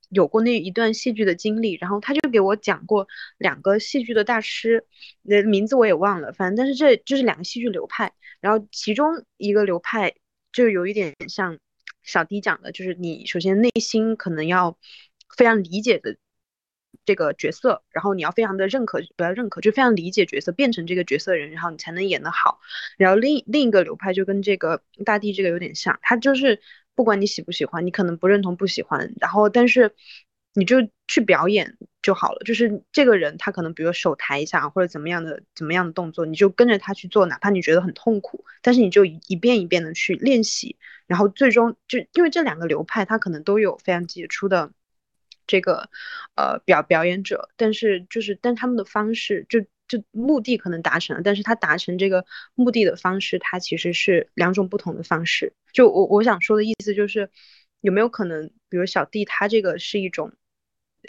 [0.09, 3.07] 有过那一段戏剧的经历，然后他就给我讲过
[3.37, 4.85] 两个戏剧的大师，
[5.21, 10.15] 那名字我也忘了，反正但是这就是两个戏剧流派，然后其中一个流派
[10.51, 11.57] 就有一点像
[12.03, 14.77] 小 D 讲的，就是你首先内心可能要
[15.37, 16.17] 非常理解的
[17.05, 22.59] 这个角色，然后你要非常的认可，不要认可，就非常理解角色，变成这个角色人，然后你才能演得好。
[22.97, 26.61] 然后另另一个流派就跟这个大地这个有点像，他就是
[26.95, 29.93] 不管你喜不喜欢，你可能不认同不喜欢，然后但是
[30.53, 30.77] 你就
[31.07, 32.39] 去表演就好了。
[32.45, 40.77] 就是这个人他可能比如手抬一下或者怎么样的怎么样的动作，你就跟着他去做，哪怕你觉得很痛苦，但是你就一一遍一遍的去练习，
[41.07, 44.71] 然后最终就因为这两个流派，他可能都有非常杰出的。
[45.47, 45.89] 这个
[46.35, 52.25] 呃表表演者，但是就是但他们的方式就就目的可能达成了，但是他达成这个
[52.55, 55.53] 目的的方式，它其实是两种不同的方式。
[55.71, 57.29] 就我我想说的意思就是，
[57.81, 60.33] 有没有可能，比如小弟他这个是一种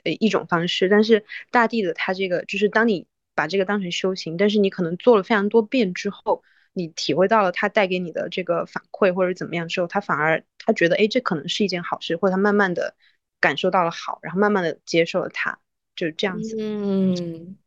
[0.04, 6.42] 呃一种方式，但是大地的他这个就是当你把这个当成修行，但是你可能做了非常多遍之后。
[6.76, 12.96] 你体会到了他带给你的这个反馈或者怎么样之后，他反而他觉得，哎，这可能是一件好事，或者他慢慢的
[13.44, 15.58] 感受到了好，然后慢慢的接受了它，
[15.94, 16.56] 就是这样子。
[16.58, 17.58] 嗯，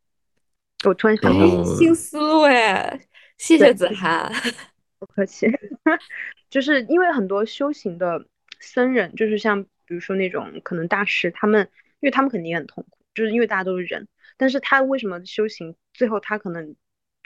[0.84, 3.00] 我突然想然到，后新思路哎，
[3.38, 4.34] 谢谢子涵。
[4.98, 5.46] 不客气，
[6.50, 8.26] 就是因为很多修行的
[8.60, 16.76] 僧人，就是像比如说那种可能大师，他们因为他们肯定也很痛苦，就是因为大家都是人，但是他为什么修行最后他可能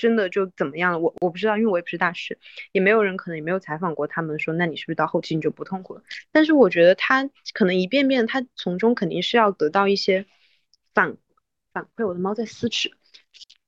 [0.01, 0.97] 真的就怎么样了？
[0.97, 2.39] 我我不知道，因为我也不是大师，
[2.71, 6.01] 也没有人可能也没有采访过他们说，那你是不是到后期你就不痛苦了？
[6.31, 10.25] 但是我觉得他可能一遍遍，他从中肯定是要得到一些
[10.95, 11.17] 反
[11.71, 12.07] 反馈。
[12.07, 12.91] 我的猫在撕纸，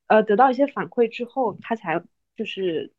[0.08, 2.04] 呃，得到一些反馈之后，他才
[2.36, 2.92] 就是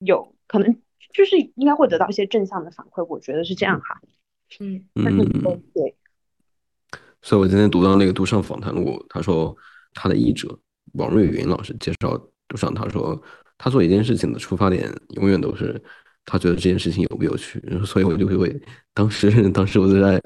[0.00, 0.82] 有可能
[1.12, 4.00] 就是应该会得到一些正向的反馈，我觉得是这样哈。
[4.58, 5.94] 嗯，但是嗯，对，
[7.22, 9.56] 所以我今天读到那个杜尚访谈录，他说
[9.94, 10.58] 他的译者
[10.94, 12.16] 王瑞云老师介绍
[12.48, 13.20] 杜尚，他说
[13.58, 15.80] 他做一件事情的出发点永远都是
[16.24, 18.60] 他觉得这件事情有不有趣，所以我就会
[18.92, 20.20] 当时 当时我就在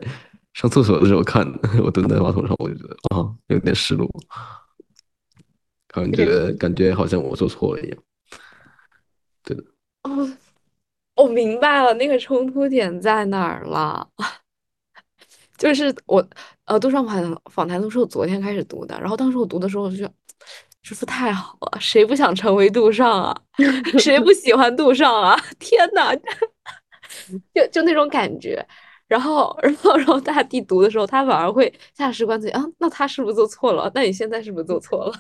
[0.55, 1.47] 上厕所的时候看，
[1.83, 4.09] 我蹲在马桶上，我就觉得啊有点失落，
[5.89, 7.99] 感觉感觉好像我做错了一样。
[9.43, 9.65] 对的。
[10.03, 10.31] 哦，
[11.17, 14.09] 我明白了，那个冲突点在哪儿了。
[15.57, 16.25] 就是我，
[16.67, 20.13] 呃，杜尚访访谈录是我昨天开始读的，然后当时我读的时候，我就觉得
[20.83, 23.43] 师傅太好了，谁不想成为杜尚啊？
[23.99, 25.39] 谁不喜欢杜尚啊？
[25.59, 26.15] 天哪，
[27.55, 28.65] 就就那种感觉。
[29.07, 33.91] 然后，然后，然后大地读的时候，他反而会下士官自己啊，那他是不是做错了？
[33.95, 35.15] 那你现在是不是做错了？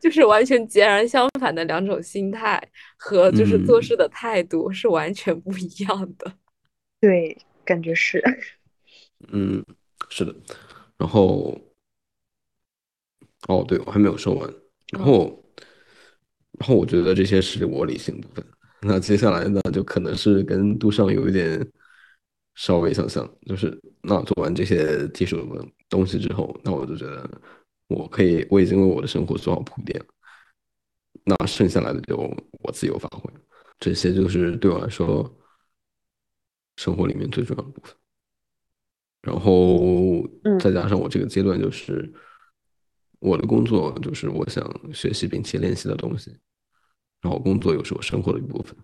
[0.00, 2.62] 就是完全截然相反的两种心态
[2.96, 6.32] 和就是做事的态度是完全不一样的。
[7.00, 8.22] 对，感觉是。
[9.32, 9.64] 嗯，
[10.08, 10.34] 是的。
[10.96, 11.58] 然后，
[13.48, 14.54] 哦，对，我还没有说完。
[14.92, 15.44] 然后，
[16.58, 18.46] 然后我觉得这些是我理性部分。
[18.80, 21.68] 那接下来呢，就可能是跟杜尚有一点
[22.54, 27.28] 稍微相像，就是那做完这些技术的东西之后，那我就觉得。
[27.88, 30.06] 我可以，我已经为我的生活做好铺垫了。
[31.24, 32.18] 那剩下来的就
[32.60, 33.32] 我自由发挥，
[33.80, 35.26] 这些就是对我来说
[36.76, 37.96] 生活里面最重要的部分。
[39.22, 40.22] 然后
[40.60, 42.12] 再加上我这个阶段，就是
[43.20, 46.36] 我的工作就是我想学习并且练习的东西，
[47.20, 48.76] 然后工作又是我生活的一部分。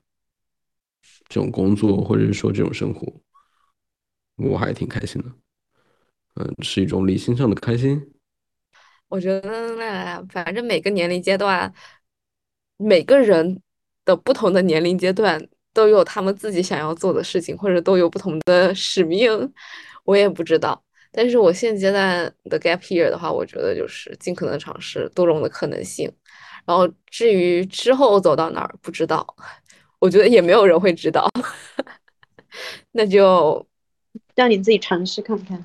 [1.28, 3.20] 这种工作或者是说这种生活，
[4.36, 5.28] 我还挺开心的。
[6.34, 8.12] 嗯，是一种理性上的开心。
[9.08, 11.72] 我觉得，反正每个年龄阶段，
[12.76, 13.62] 每个人
[14.04, 19.52] 的不同的年龄阶段都有他们自己想要做的事情，或者都有不同的使命。
[20.04, 20.83] 我也不知道，
[21.16, 26.12] 但是我现阶段的 gap year 的话，我觉得就是尽可能尝试多种的可能性。
[26.66, 29.24] 然后至于之后走到哪儿，不知道，
[30.00, 31.30] 我觉得也没有人会知道。
[32.90, 33.64] 那就
[34.34, 35.64] 让你自己尝试看看。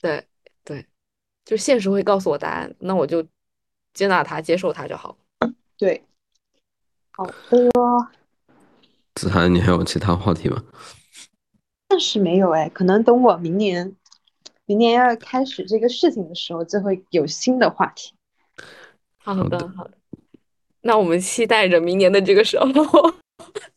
[0.00, 0.24] 对
[0.64, 0.84] 对。
[1.44, 3.24] 就现实会告诉我答案，那我就
[3.94, 5.16] 接纳它，接受它就好。
[5.78, 6.02] 对，
[7.12, 7.32] 好的。
[9.14, 10.62] 子涵，你还有其他话题吗？
[11.88, 13.96] 暂时没有哎，可能等我明年，
[14.68, 18.12] 明年要开始这个事情的时候，就会有新的话题。
[19.16, 19.90] 好的，好的。
[20.82, 22.66] 那我们期待着明年的这个时候。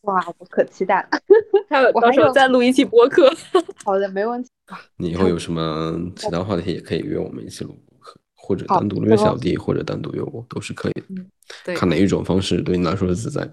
[0.02, 1.10] 哇，我可期待了！
[1.70, 3.32] 还有到时候再录一期播客。
[3.86, 4.50] 好的，没问题。
[4.98, 11.74] 你以后有什么其他话题，也可以约我们一起录播客，或者单独约小弟，或者单独约我，都是可以的。
[11.74, 13.50] 看哪一种方式对你来说自在。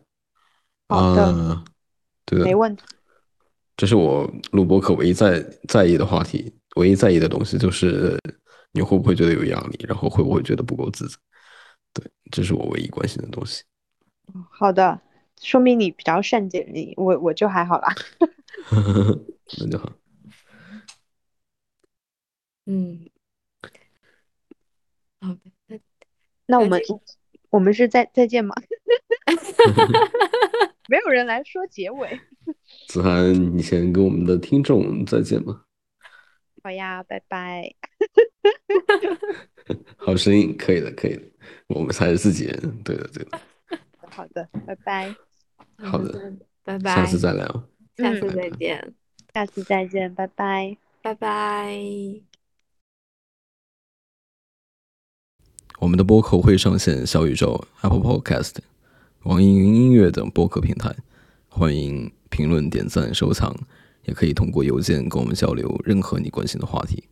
[0.88, 1.62] 好的，
[2.24, 2.82] 对的，没问题。
[3.76, 8.16] 这是我录播客唯一在在意的话题，唯一在意的东西就是
[8.72, 11.16] 你会不会觉得有压力，然后会不会觉得不够自在。
[11.92, 13.62] 对，这是我唯一关心的东西。
[14.50, 15.00] 好的。
[15.40, 17.94] 说明你比较善解人意，我我就还好啦。
[19.60, 19.88] 那就好。
[22.66, 23.08] 嗯，
[25.20, 25.38] 好的，
[25.68, 25.78] 那
[26.46, 26.82] 那我们
[27.50, 28.52] 我们是再再见吗？
[30.90, 32.20] 没有人来说结尾。
[32.88, 35.67] 子涵，你先跟我们的听众再见吧。
[36.68, 37.74] 好呀，拜拜。
[39.96, 41.22] 好声音，可以的，可以的。
[41.68, 43.40] 我们才是自己人，对的，对的。
[44.10, 45.16] 好的，拜拜。
[45.78, 47.46] 好的， 拜拜，下次再聊，
[47.96, 48.92] 下次再见，
[49.32, 51.80] 下次再见，拜拜，拜拜。
[55.78, 58.56] 我们的播客会上线小宇宙、Apple Podcast、
[59.22, 60.94] 网易云音乐等播客平台，
[61.48, 63.56] 欢迎评论、点赞、收藏，
[64.08, 67.04] 也可以通过邮件跟我们交流任何你关心的话题。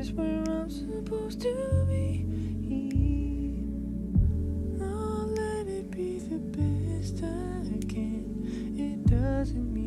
[0.00, 2.24] is where I'm supposed to be.
[4.80, 8.24] I'll let it be the best I can.
[8.78, 9.79] It doesn't mean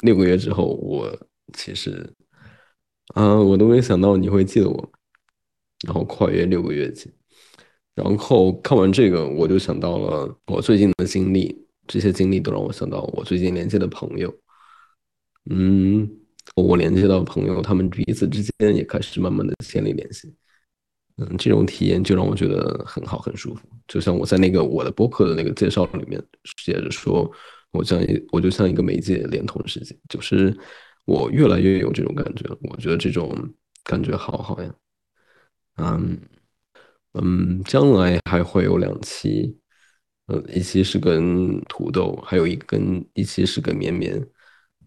[0.00, 1.16] 六个月之后，我
[1.54, 2.08] 其实，
[3.14, 4.92] 啊、我都没想到你会记得我，
[5.86, 7.10] 然后跨越六个月期，
[7.94, 14.32] 然后看完这个，我就想到了我最近的经历，这些经历都让我想到我最近连接的朋友，
[15.50, 16.08] 嗯，
[16.54, 20.34] 我连接到朋友，他们彼此之间也开始慢慢的建立联系，
[21.16, 23.66] 嗯，这种体验就让我觉得很好，很舒服。
[23.88, 26.22] 就像我在那个我的博客的那个介绍里面
[26.58, 27.30] 写着说，
[27.72, 30.56] 我像一我就像一个媒介，连通世界，就是
[31.04, 32.44] 我越来越有这种感觉。
[32.62, 33.34] 我觉得这种
[33.84, 34.74] 感觉好好呀，
[35.76, 36.18] 嗯
[37.14, 39.58] 嗯，将来还会有两期，
[40.26, 44.20] 呃，一期是跟土豆，还有一跟一期是跟绵绵。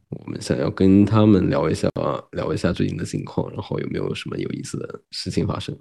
[0.10, 1.90] 我们想要跟他们聊一下，
[2.32, 5.74] 聊一下最近的近况，然后有没有什么有意思的事情发生？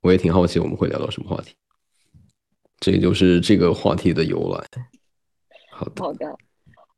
[0.00, 1.54] 我也挺好奇我们会聊到什么话题。
[2.80, 4.64] 这就是这个话题的由来。
[5.70, 6.36] 好的，好的，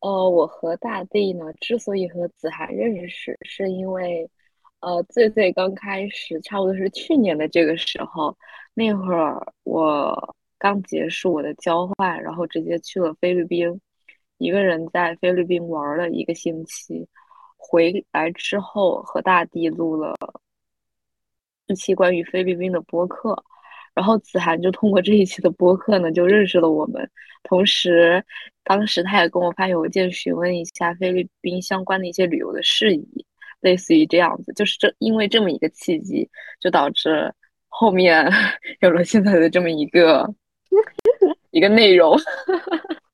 [0.00, 4.30] 呃，我和大地呢，之所以和子涵认识，是因为，
[4.80, 8.36] 呃，最最刚开始，差不多是去年的这个时候，
[8.74, 13.80] 那会儿我刚结束我的交换，然后直接去了菲律宾，
[14.38, 17.08] 一个人在菲律宾玩了一个星期，
[17.56, 20.14] 回来之后和大地录了
[21.66, 23.44] 一期关于菲律宾的播客。
[23.98, 27.10] 然后子涵就通过这一期的播客呢，就认识了我们。
[27.42, 28.24] 同时，
[28.62, 33.26] 当时他也跟我发邮件询问一下菲律宾相关的一些旅游的事宜，
[33.58, 34.52] 类似于这样子。
[34.52, 36.30] 就是这因为这么一个契机，
[36.60, 37.34] 就导致
[37.66, 38.24] 后面
[38.82, 40.32] 有了现在的这么一个
[41.50, 42.16] 一个内容。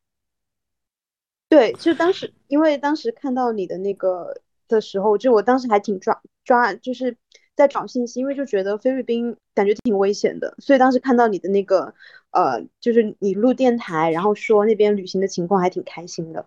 [1.48, 4.39] 对，就当时因为当时看到你的那个
[4.69, 7.16] 的时候，就我当时还挺抓抓，就是
[7.57, 11.95] 在找信息，因为就觉得菲律宾感觉挺危险的，所以当时看到你的那个
[12.33, 16.47] 呃，就是你录电台，然后说那边旅行的情况，还挺开心的。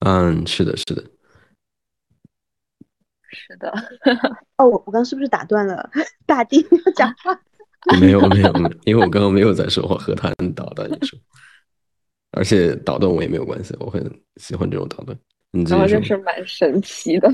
[0.00, 1.02] 嗯，是的，是的，
[3.30, 3.72] 是的，
[4.58, 5.90] 哦，我我刚是不是打断了
[6.26, 6.62] 大地
[6.94, 7.40] 讲话？
[8.00, 11.18] 没有没有，没有因为我刚刚没有在说话，和他打断你说，
[12.32, 14.02] 而且打断我也没有关系，我很
[14.36, 15.18] 喜欢这种打断。
[15.68, 17.28] 然后就是蛮神奇的。